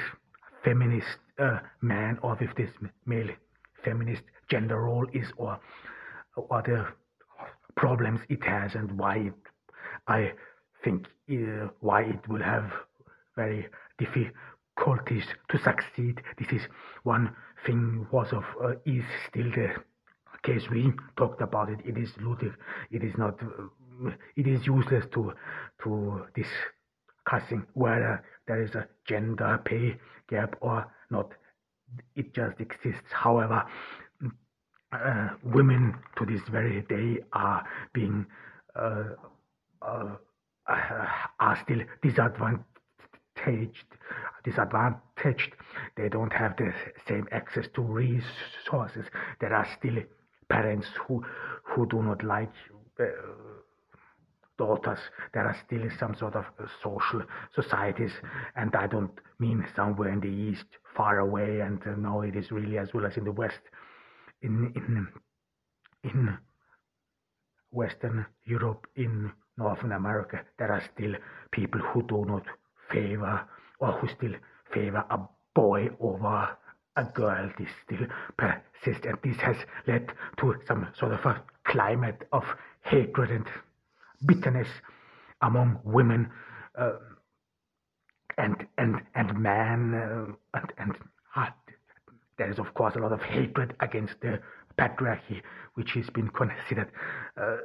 [0.63, 2.69] feminist uh, man or with this
[3.05, 3.29] male
[3.83, 5.59] feminist gender role is or,
[6.35, 6.85] or the
[7.75, 9.33] problems it has and why it,
[10.07, 10.33] I
[10.83, 12.71] think uh, why it will have
[13.35, 13.67] very
[13.97, 16.21] difficulties to succeed.
[16.37, 16.67] This is
[17.03, 19.69] one thing was of uh, is still the
[20.43, 21.79] case we talked about it.
[21.85, 22.55] It is elusive.
[22.91, 23.41] It is not.
[23.41, 25.33] Uh, it is useless to
[25.83, 29.97] to discussing whether there is a gender pay
[30.29, 31.29] gap or not.
[32.15, 33.11] It just exists.
[33.11, 33.63] However,
[34.93, 38.25] uh, women to this very day are being
[38.75, 39.03] uh,
[39.81, 40.15] uh,
[40.67, 41.05] uh,
[41.39, 42.65] are still disadvantaged
[44.43, 45.53] disadvantaged
[45.97, 46.71] they don't have the
[47.07, 49.05] same access to resources
[49.41, 49.97] there are still
[50.49, 51.23] parents who
[51.63, 52.51] who do not like
[52.99, 53.05] uh,
[54.57, 54.99] daughters
[55.33, 56.45] there are still some sort of
[56.81, 57.21] social
[57.55, 58.11] societies
[58.55, 62.51] and i don't mean somewhere in the east far away and uh, no it is
[62.51, 63.61] really as well as in the west
[64.41, 65.07] in in
[66.03, 66.37] in
[67.71, 71.13] western europe in Northern America, there are still
[71.51, 72.43] people who do not
[72.89, 73.41] favor
[73.79, 74.33] or who still
[74.73, 75.19] favor a
[75.53, 76.57] boy over
[76.95, 77.51] a girl.
[77.57, 82.43] This still persists, and this has led to some sort of a climate of
[82.81, 83.45] hatred and
[84.25, 84.67] bitterness
[85.41, 86.29] among women
[86.77, 86.93] uh,
[88.37, 90.95] and and and man uh, and and
[91.35, 91.47] uh,
[92.37, 94.39] there is of course a lot of hatred against the
[94.77, 95.41] patriarchy,
[95.75, 96.91] which has been considered
[97.37, 97.57] uh,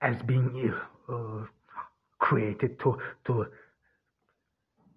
[0.00, 0.72] as being
[1.08, 1.44] uh,
[2.18, 3.46] created to to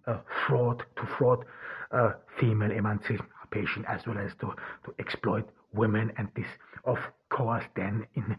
[0.06, 1.44] uh, fraud to fraud
[1.92, 6.12] uh, female emancipation as well as to to exploit women.
[6.16, 6.46] And this
[6.84, 6.98] of
[7.28, 8.36] course then in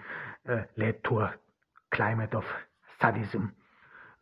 [0.50, 1.34] uh, led to a
[1.94, 2.46] climate of
[3.02, 3.54] sadism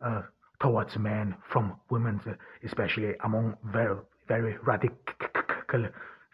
[0.04, 0.22] uh,
[0.60, 2.20] towards men from women,
[2.64, 3.96] especially among very
[4.28, 5.86] very radical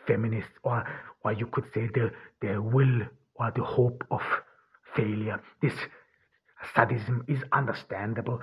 [0.06, 0.84] feminists, or
[1.24, 2.10] or you could say the
[2.40, 3.02] the will
[3.36, 4.20] or the hope of
[4.94, 5.40] failure.
[5.62, 5.74] This
[6.74, 8.40] sadism is understandable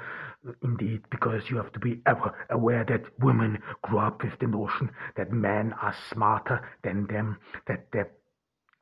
[0.63, 2.01] indeed because you have to be
[2.49, 7.87] aware that women grow up with the notion that men are smarter than them, that
[7.91, 8.03] they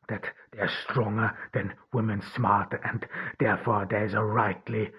[0.09, 3.05] that they are stronger than women, smarter, and
[3.39, 4.91] therefore there is a rightly,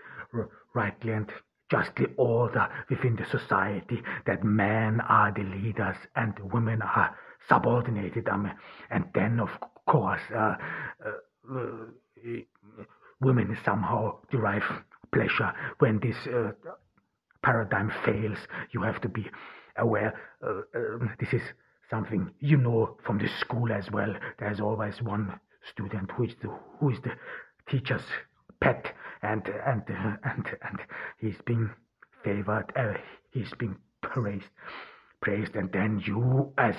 [0.75, 1.31] rightly and
[1.72, 7.16] justly order within the society that men are the leaders and women are
[7.48, 8.28] subordinated.
[8.28, 8.50] Um,
[8.90, 9.48] and then, of
[9.87, 10.54] course, uh,
[11.04, 11.66] uh, uh
[13.20, 14.64] women somehow derive
[15.12, 16.52] pleasure when this uh,
[17.42, 18.38] paradigm fails.
[18.72, 19.26] You have to be
[19.78, 20.12] aware
[20.46, 21.42] uh, um, this is
[21.88, 24.14] something you know from the school as well.
[24.38, 25.40] There's always one
[25.72, 26.48] student who is the,
[26.80, 27.12] who is the
[27.70, 28.02] teacher's
[28.61, 29.82] pet, and and
[30.24, 30.78] and and
[31.18, 31.70] he's being
[32.24, 32.72] favored.
[32.76, 32.94] Uh,
[33.30, 34.44] he's being praised,
[35.20, 36.74] praised, and then you as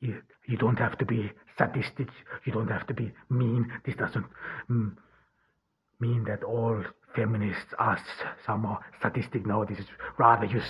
[0.00, 2.08] you, you don't have to be sadistic.
[2.44, 3.72] You don't have to be mean.
[3.84, 4.26] This doesn't
[4.70, 4.94] mm,
[6.00, 6.82] mean that all
[7.14, 7.98] feminists are
[8.44, 9.46] somehow sadistic.
[9.46, 9.86] No, this is
[10.18, 10.60] rather you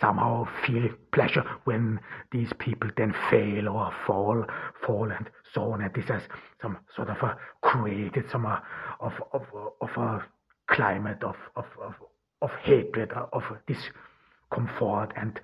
[0.00, 1.98] somehow feel pleasure when
[2.30, 4.44] these people then fail or fall,
[4.86, 5.82] fall and so on.
[5.82, 6.22] And this has
[6.62, 8.58] some sort of a created some uh,
[9.00, 9.42] of of
[9.80, 10.24] of a
[10.68, 11.94] climate of of of,
[12.42, 15.40] of hatred of discomfort and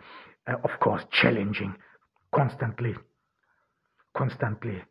[0.47, 1.75] uh, of course challenging
[2.35, 2.95] constantly,
[4.17, 4.83] constantly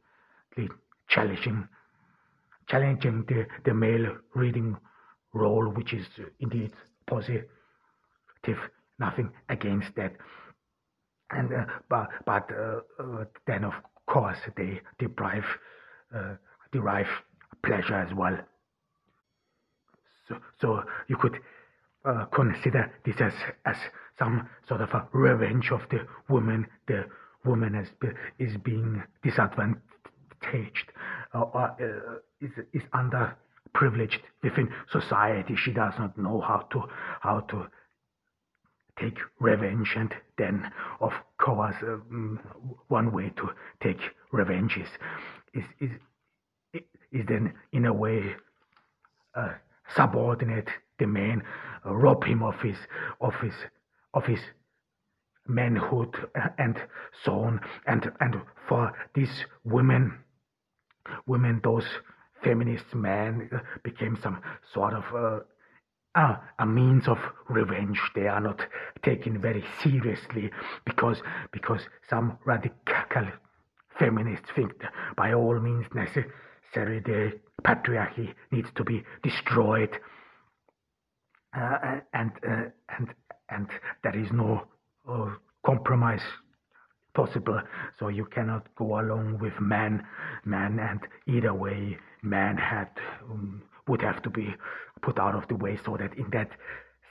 [1.09, 1.67] challenging,
[2.67, 4.77] challenging the, the male reading
[5.33, 6.05] role, which is
[6.39, 6.71] indeed
[7.07, 7.45] positive,
[8.99, 10.13] nothing against that.
[11.31, 13.73] And uh, but but uh, uh, then of
[14.07, 15.45] course they derive
[16.15, 16.35] uh,
[16.71, 17.07] derive
[17.63, 18.37] pleasure as well.
[20.27, 21.39] So so you could
[22.05, 23.33] uh, consider this as
[23.65, 23.77] as
[24.19, 27.05] some sort of a revenge of the woman, the
[27.45, 27.87] woman is,
[28.39, 30.91] is being disadvantaged
[31.33, 31.75] or
[32.41, 35.55] is, is underprivileged within society.
[35.55, 36.83] She does not know how to
[37.21, 37.67] how to
[38.99, 42.39] take revenge, and then of course um,
[42.87, 43.49] one way to
[43.81, 43.99] take
[44.31, 44.89] revenge is
[45.53, 48.35] is is, is then in a way
[49.35, 49.49] uh,
[49.95, 51.43] subordinate the man,
[51.85, 52.77] uh, rob him of his
[53.21, 53.53] of his
[54.13, 54.39] of his
[55.47, 56.15] manhood
[56.57, 56.77] and
[57.23, 57.59] so on.
[57.87, 60.19] And and for these women
[61.25, 61.85] women those
[62.43, 64.41] feminist men uh, became some
[64.73, 65.03] sort of
[66.15, 67.17] uh, uh, a means of
[67.49, 68.61] revenge they are not
[69.03, 70.49] taken very seriously
[70.85, 71.21] because
[71.51, 73.27] because some radical
[73.99, 77.31] feminists think that by all means necessary the
[77.63, 79.97] patriarchy needs to be destroyed
[81.55, 82.63] uh, and uh,
[82.97, 83.13] and
[83.49, 83.67] and
[84.03, 84.63] there is no
[85.07, 85.29] uh,
[85.65, 86.23] compromise
[87.13, 87.61] possible.
[87.99, 90.05] So you cannot go along with man,
[90.45, 92.89] man, and either way, man had
[93.29, 94.55] um, would have to be
[95.01, 95.79] put out of the way.
[95.85, 96.49] So that in that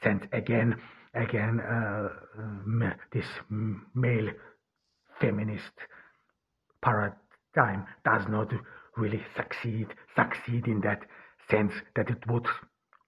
[0.02, 0.76] sense, again,
[1.14, 2.08] again, uh,
[2.38, 3.26] um, this
[3.94, 4.30] male
[5.20, 5.72] feminist
[6.82, 8.52] paradigm does not
[8.96, 9.88] really succeed.
[10.16, 11.02] Succeed in that
[11.50, 12.46] sense that it would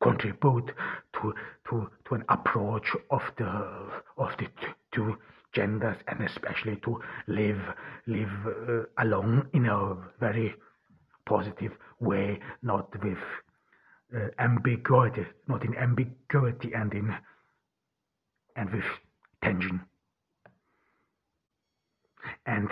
[0.02, 0.70] contribute
[1.14, 1.34] to
[1.68, 3.46] to to an approach of the
[4.18, 4.46] of the
[4.92, 5.16] two
[5.54, 7.60] genders and especially to live
[8.06, 10.54] live uh, along in a very
[11.26, 13.18] positive way, not with
[14.14, 17.14] uh, ambiguity, not in ambiguity and in
[18.56, 18.84] and with
[19.42, 19.80] tension.
[22.46, 22.70] And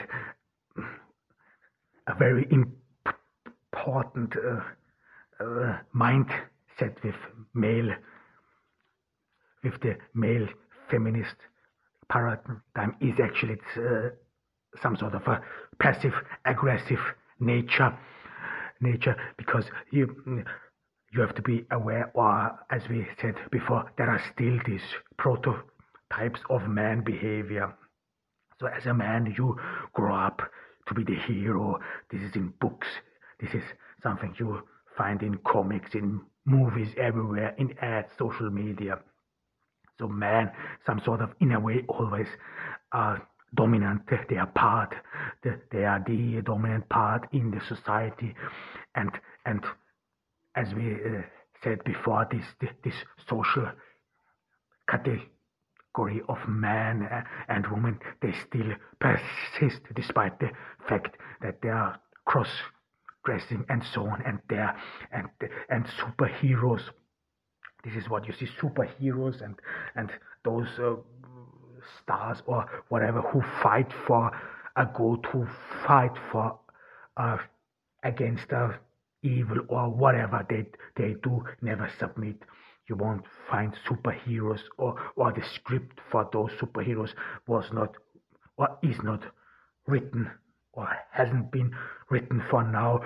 [2.07, 4.61] a very important uh,
[5.43, 7.17] uh, mindset with
[7.55, 7.91] male,
[9.65, 10.47] with the male
[10.91, 11.37] feminist
[12.09, 14.11] paradigm is actually uh,
[14.83, 15.41] some sort of a
[15.79, 17.01] passive aggressive
[17.41, 17.97] nature
[18.81, 20.45] nature because you
[21.13, 24.83] you have to be aware or as we said before there are still these
[25.19, 27.73] prototypes of man behavior
[28.61, 29.57] so as a man you
[29.93, 30.43] grow up
[30.87, 31.79] to be the hero
[32.11, 32.89] this is in books
[33.41, 33.63] this is
[34.03, 34.63] something you
[34.97, 38.99] find in comics in movies everywhere in ads social media
[39.99, 40.51] so man,
[40.87, 42.27] some sort of in a way always
[42.93, 43.19] uh,
[43.55, 44.03] dominant.
[44.29, 44.95] They are part.
[45.45, 48.35] They are the dominant part in the society,
[48.95, 49.11] and
[49.47, 49.65] and
[50.55, 51.23] as we uh,
[51.63, 52.45] said before, this
[52.85, 52.95] this
[53.29, 53.71] social
[54.89, 60.51] category of man uh, and woman they still persist despite the
[60.89, 62.51] fact that they are cross
[63.25, 64.77] dressing and so on and there
[65.13, 65.29] and
[65.69, 66.83] and superheroes.
[67.85, 69.55] This is what you see superheroes and
[69.95, 70.11] and
[70.45, 70.97] those uh,
[72.03, 74.31] stars or whatever who fight for
[74.77, 75.47] a good, who
[75.87, 76.59] fight for
[77.17, 77.39] uh,
[78.03, 78.73] against uh,
[79.23, 80.67] evil or whatever they
[80.97, 82.37] they do, never submit.
[82.89, 87.15] You won't find superheroes or or the script for those superheroes
[87.47, 87.97] was not
[88.57, 89.23] or is not
[89.87, 90.31] written
[90.73, 91.73] or hasn't been
[92.11, 93.01] written for now.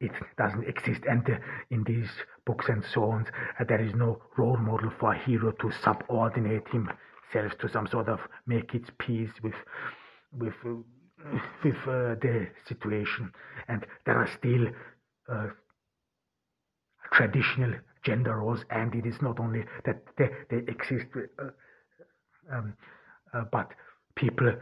[0.00, 1.38] It doesn't exist, and uh,
[1.70, 2.08] in these
[2.46, 3.26] books and so on,
[3.58, 8.08] uh, there is no role model for a hero to subordinate himself to some sort
[8.08, 9.56] of make its peace with
[10.32, 10.54] with
[11.64, 13.32] with uh, the situation,
[13.66, 14.66] and there are still
[17.12, 17.74] traditional
[18.04, 21.06] gender roles, and it is not only that they, they exist,
[21.38, 21.48] uh,
[22.52, 22.74] um,
[23.52, 23.72] but
[24.14, 24.52] people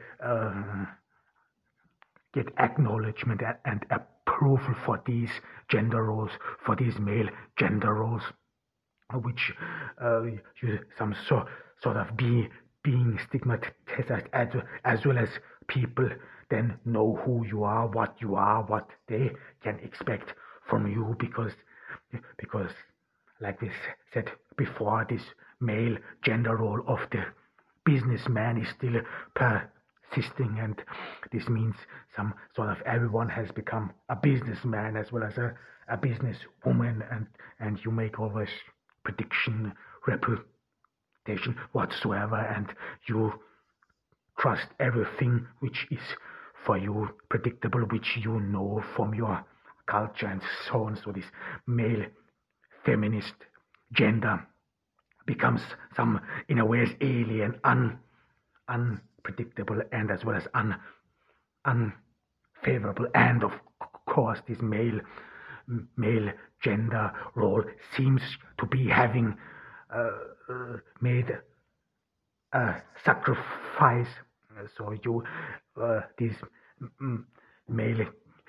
[2.34, 5.30] get acknowledgement and approval for these
[5.68, 6.30] gender roles,
[6.64, 8.22] for these male gender roles,
[9.22, 9.52] which
[10.02, 11.46] uh, you, some so,
[11.82, 12.48] sort of be,
[12.82, 13.72] being stigmatized
[14.32, 14.48] as,
[14.84, 15.28] as well as
[15.68, 16.08] people
[16.50, 19.30] then know who you are, what you are, what they
[19.62, 20.34] can expect
[20.68, 21.52] from you because
[22.38, 22.70] because
[23.40, 23.70] like we
[24.12, 25.22] said before, this
[25.60, 27.24] male gender role of the
[27.84, 29.00] businessman is still
[29.34, 30.82] persisting and
[31.32, 31.74] this means
[32.14, 35.54] some sort of everyone has become a businessman as well as a,
[35.88, 37.26] a business woman and
[37.60, 38.48] and you make always
[39.04, 39.72] prediction
[40.06, 42.74] reputation whatsoever and
[43.08, 43.32] you
[44.38, 46.00] trust everything which is
[46.64, 49.44] for you predictable which you know from your
[49.86, 51.24] culture and so on so this
[51.66, 52.04] male
[52.84, 53.34] feminist
[53.92, 54.46] gender
[55.26, 55.60] becomes
[55.96, 57.98] some in a way alien un
[58.68, 60.76] un predictable and as well as un,
[61.64, 63.06] unfavorable.
[63.14, 63.52] And of
[64.06, 65.00] course, this male
[65.96, 66.30] male
[66.62, 67.64] gender role
[67.96, 68.22] seems
[68.60, 69.36] to be having
[69.92, 70.10] uh,
[71.00, 71.36] made
[72.52, 74.06] a sacrifice.
[74.78, 75.24] So you,
[75.80, 76.36] uh, these
[77.68, 78.06] male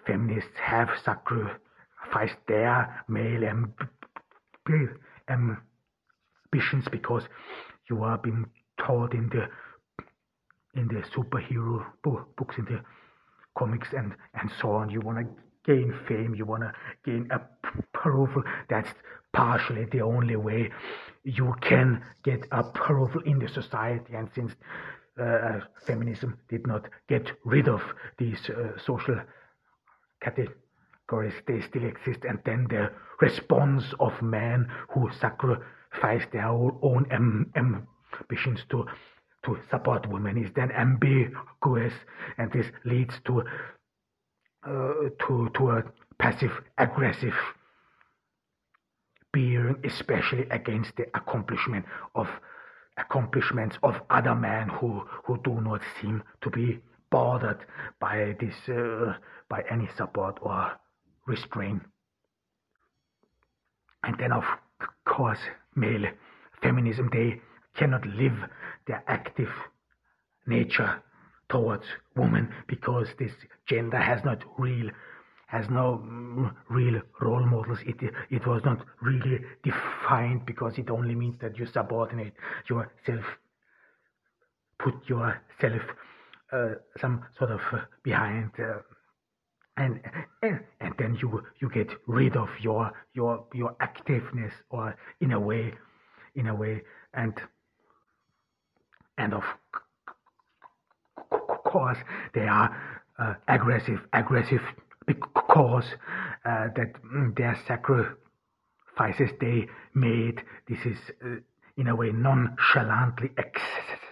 [0.07, 3.43] feminists have sacrificed their male
[5.29, 7.23] ambitions because
[7.89, 8.45] you are being
[8.79, 9.47] taught in the
[10.75, 12.79] in the superhero books, in the
[13.57, 14.89] comics, and, and so on.
[14.89, 15.25] You want to
[15.65, 18.43] gain fame, you want to gain approval.
[18.69, 18.89] That's
[19.33, 20.71] partially the only way
[21.23, 24.13] you can get approval in the society.
[24.13, 24.53] And since
[25.19, 27.81] uh, feminism did not get rid of
[28.17, 29.19] these uh, social
[30.21, 32.23] categories, they still exist.
[32.27, 32.91] And then the
[33.21, 37.05] response of men who sacrifice their own
[37.55, 38.85] ambitions to
[39.45, 41.93] to support women is then ambiguous,
[42.37, 43.43] and this leads to
[44.67, 45.83] uh, to to a
[46.19, 47.35] passive aggressive
[49.31, 52.27] being, especially against the accomplishment of
[52.97, 57.65] accomplishments of other men who who do not seem to be bothered
[57.99, 59.13] by this uh,
[59.49, 60.71] by any support or
[61.25, 61.81] restraint.
[64.03, 64.43] And then of
[65.05, 65.39] course
[65.75, 66.05] male
[66.61, 67.41] feminism they
[67.75, 68.37] cannot live
[68.87, 69.49] their active
[70.45, 71.01] nature
[71.49, 71.85] towards
[72.15, 73.31] women because this
[73.67, 74.89] gender has not real
[75.47, 77.79] has no mm, real role models.
[77.85, 77.95] It
[78.29, 82.33] it was not really defined because it only means that you subordinate
[82.69, 83.25] yourself,
[84.77, 85.81] put yourself
[86.99, 88.79] some sort of uh, behind, uh,
[89.75, 90.01] and,
[90.41, 95.39] and and then you you get rid of your your your activeness or in a
[95.39, 95.73] way,
[96.35, 96.81] in a way,
[97.13, 97.33] and
[99.17, 99.43] and of
[101.29, 101.97] course
[102.33, 102.75] they are
[103.19, 104.61] uh, aggressive, aggressive
[105.05, 105.85] because
[106.45, 111.35] uh, that mm, their sacrifices they made, this is uh,
[111.77, 114.06] in a way nonchalantly accepted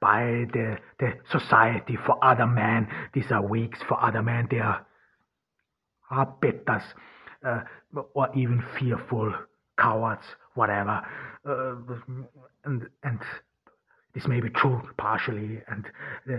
[0.00, 2.88] by the, the society for other men.
[3.12, 4.48] These are weaks for other men.
[4.50, 4.86] They are,
[6.40, 6.82] betters
[7.44, 7.60] uh,
[8.14, 9.34] or even fearful
[9.78, 11.02] cowards, whatever.
[11.44, 11.74] Uh,
[12.64, 13.20] and, and
[14.14, 15.86] this may be true partially, and
[16.32, 16.38] uh,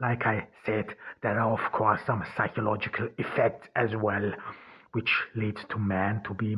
[0.00, 4.32] like I said, there are of course some psychological effects as well,
[4.92, 6.56] which leads to men to be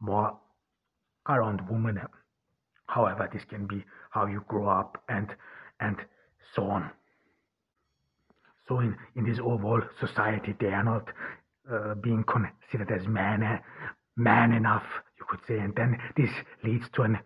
[0.00, 0.36] more
[1.28, 2.00] around women.
[2.94, 5.34] However, this can be how you grow up and
[5.80, 5.96] and
[6.54, 6.90] so on.
[8.68, 11.08] So in, in this overall society, they are not
[11.70, 13.60] uh, being considered as man,
[14.16, 14.84] man enough,
[15.18, 16.30] you could say, and then this
[16.62, 17.18] leads to an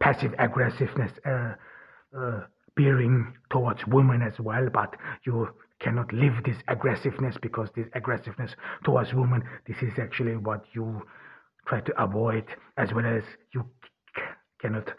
[0.00, 1.54] passive aggressiveness uh,
[2.16, 2.40] uh,
[2.76, 4.94] bearing towards women as well, but
[5.26, 5.48] you
[5.80, 8.52] cannot live this aggressiveness because this aggressiveness
[8.84, 11.02] towards women, this is actually what you
[11.66, 12.44] try to avoid,
[12.76, 13.22] as well as
[13.52, 13.64] you
[14.60, 14.92] cannot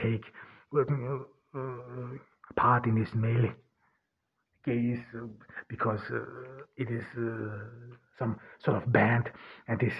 [0.00, 0.24] take
[0.76, 1.18] uh,
[2.56, 3.52] part in this male
[4.64, 5.00] gaze
[5.68, 6.20] because uh,
[6.76, 7.58] it is uh,
[8.18, 9.30] some sort of banned
[9.68, 9.94] and this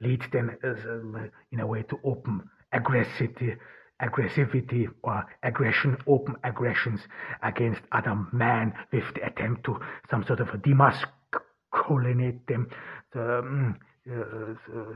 [0.00, 2.42] leads them um, in a way to open
[2.74, 3.56] aggressivity
[4.02, 7.00] aggressivity or aggression, open aggressions
[7.42, 9.78] against other men with the attempt to
[10.10, 12.68] some sort of demasculinate them,
[13.14, 13.76] um,
[14.10, 14.92] uh, uh,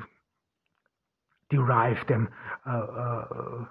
[1.53, 2.29] derive them,
[2.67, 3.65] uh, uh,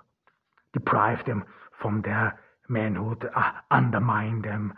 [0.73, 1.43] deprive them
[1.81, 4.73] from their manhood, uh, undermine them,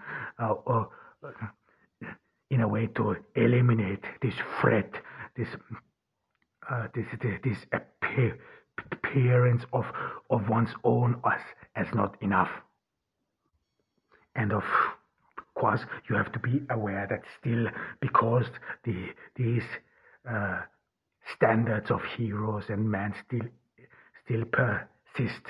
[2.49, 4.91] in a way to eliminate this threat,
[5.35, 5.49] this
[6.95, 7.05] this
[7.43, 7.57] this
[8.91, 9.85] appearance of
[10.29, 11.41] of one's own as
[11.75, 12.49] as not enough.
[14.35, 14.63] And of
[15.55, 17.67] course, you have to be aware that still,
[17.99, 18.45] because
[18.83, 19.67] the these
[20.29, 20.61] uh,
[21.35, 23.47] standards of heroes and men still
[24.25, 25.45] still persist,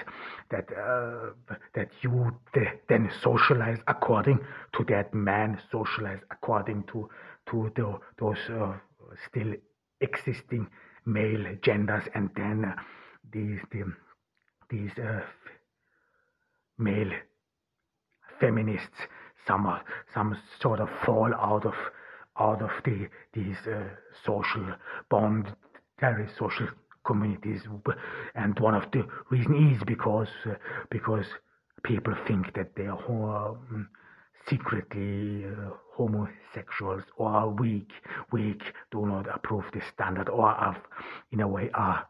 [0.51, 2.32] that uh, that you
[2.89, 4.39] then socialize according
[4.76, 7.09] to that man, socialize according to
[7.49, 8.74] to the, those uh,
[9.30, 9.53] still
[10.01, 10.67] existing
[11.05, 12.82] male genders, and then uh,
[13.32, 13.84] these the,
[14.69, 15.21] these uh,
[16.78, 17.11] male
[18.39, 19.07] feminists
[19.47, 19.80] some
[20.13, 21.74] some sort of fall out of
[22.39, 23.84] out of the these uh,
[24.26, 24.65] social
[25.09, 25.47] bond
[26.01, 26.67] is social
[27.05, 27.61] communities
[28.35, 30.53] and one of the reasons is because uh,
[30.89, 31.25] because
[31.83, 33.89] people think that they are um,
[34.49, 37.91] secretly uh, homosexuals or are weak
[38.31, 40.81] weak do not approve the standard or are
[41.31, 42.05] in a way are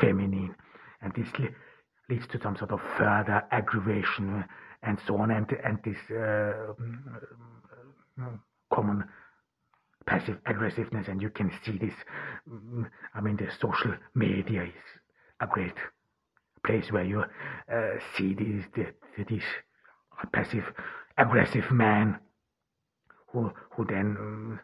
[0.00, 0.54] feminine.
[1.00, 1.26] And this
[2.08, 4.44] leads to some sort of further aggravation
[4.82, 5.30] and so on.
[5.30, 6.74] And and this uh,
[8.18, 8.38] mm,
[8.72, 9.04] common
[10.06, 11.94] passive aggressiveness and you can see this
[12.48, 12.84] mm,
[13.14, 15.00] i mean the social media is
[15.40, 15.76] a great
[16.64, 18.64] place where you uh, see these
[19.28, 19.42] this
[20.32, 20.64] passive
[21.18, 22.18] aggressive man
[23.28, 24.58] who who then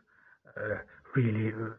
[0.57, 0.79] uh,
[1.17, 1.75] really uh,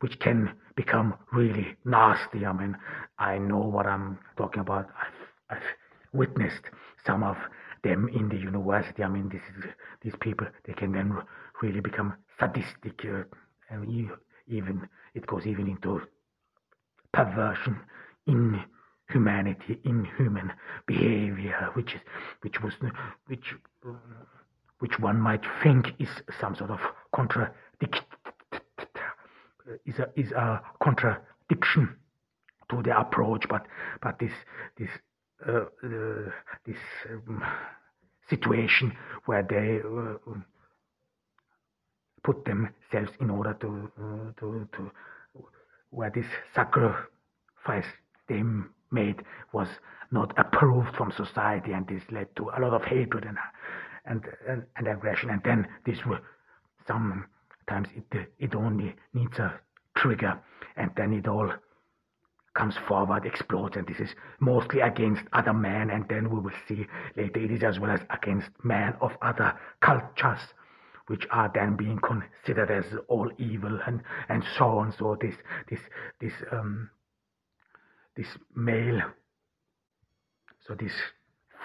[0.00, 2.46] which can become really nasty.
[2.46, 2.76] I mean,
[3.18, 4.88] I know what I'm talking about.
[4.98, 5.68] I've, I've
[6.12, 6.62] witnessed
[7.04, 7.36] some of
[7.84, 9.02] them in the university.
[9.02, 9.70] I mean, this is,
[10.02, 11.16] these people, they can then
[11.62, 13.24] really become sadistic, uh,
[13.70, 14.10] and
[14.46, 16.00] even it goes even into
[17.12, 17.80] perversion
[18.26, 18.60] in
[19.10, 20.52] humanity, inhuman
[20.86, 22.00] behavior, which is
[22.42, 22.74] which was
[23.26, 23.54] which
[24.80, 26.08] which one might think is
[26.40, 26.80] some sort of
[27.14, 28.04] contradiction
[29.86, 31.96] is a is a contradiction
[32.70, 33.66] to the approach, but
[34.02, 34.32] but this
[34.78, 34.90] this
[35.46, 36.30] uh, uh,
[36.66, 36.76] this
[37.10, 37.42] um,
[38.28, 38.92] situation
[39.26, 40.34] where they uh,
[42.22, 44.90] put themselves in order to uh, to to
[45.90, 47.86] where this sacrifice
[48.28, 48.42] they
[48.90, 49.68] made was
[50.10, 53.38] not approved from society, and this led to a lot of hatred and
[54.04, 56.20] and and, and aggression, and then this will
[56.86, 59.60] sometimes it, it only needs a
[59.96, 60.38] trigger
[60.76, 61.52] and then it all
[62.54, 64.10] comes forward, explodes, and this is
[64.40, 68.00] mostly against other men, and then we will see later it is as well as
[68.10, 70.40] against men of other cultures,
[71.08, 74.92] which are then being considered as all evil and, and so on.
[74.98, 75.34] So this
[75.68, 75.80] this
[76.20, 76.90] this um
[78.16, 79.02] this male
[80.66, 80.92] so this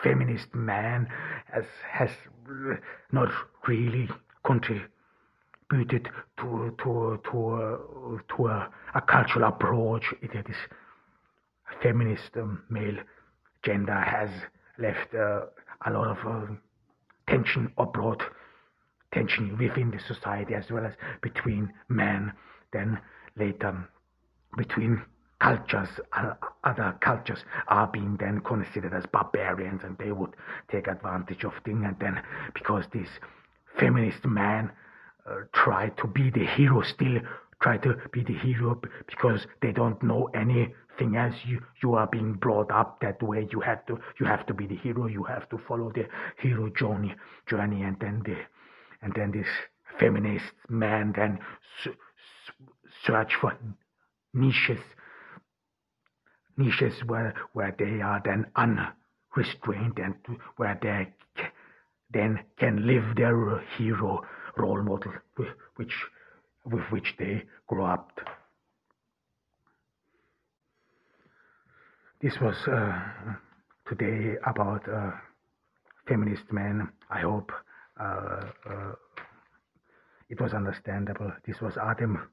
[0.02, 1.08] feminist man
[1.52, 2.10] has has
[3.12, 3.30] not
[3.68, 4.10] really
[4.46, 4.90] contributed
[6.38, 10.14] to to to to a, a cultural approach.
[10.22, 10.58] this
[11.82, 12.98] feminist um, male
[13.64, 14.30] gender has
[14.78, 15.42] left uh,
[15.86, 16.54] a lot of uh,
[17.28, 18.22] tension brought
[19.14, 22.34] tension within the society as well as between men.
[22.72, 23.00] Then
[23.38, 23.88] later
[24.58, 25.02] between
[25.40, 26.34] cultures, uh,
[26.64, 30.36] other cultures are being then considered as barbarians and they would
[30.72, 32.22] take advantage of things and then
[32.54, 33.10] because this
[33.78, 34.72] feminist man
[35.30, 37.20] uh, try to be the hero still
[37.64, 41.36] try to be the hero because they don't know anything else.
[41.46, 43.48] You you are being brought up that way.
[43.52, 45.08] You have to you have to be the hero.
[45.08, 46.08] You have to follow the
[46.40, 47.16] hero journey
[47.50, 48.38] journey and then the
[49.04, 49.48] and then this
[50.00, 51.40] feminist man then
[53.06, 53.58] search for
[54.34, 54.80] niches
[56.58, 60.16] niches where where they are then unrestrained and
[60.58, 61.08] where they
[62.14, 64.22] then can live their hero
[64.58, 65.12] role model
[65.76, 65.94] which,
[66.66, 68.20] with which they grow up.
[72.22, 73.00] This was uh,
[73.88, 75.12] today about uh,
[76.08, 76.88] feminist men.
[77.10, 77.52] I hope
[80.30, 81.32] it was understandable.
[81.46, 82.28] This was Adem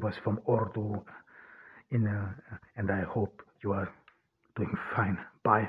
[0.00, 1.04] was from Urdu
[1.90, 2.32] in, uh,
[2.76, 3.92] and I hope you are
[4.56, 5.18] doing fine.
[5.44, 5.68] Bye.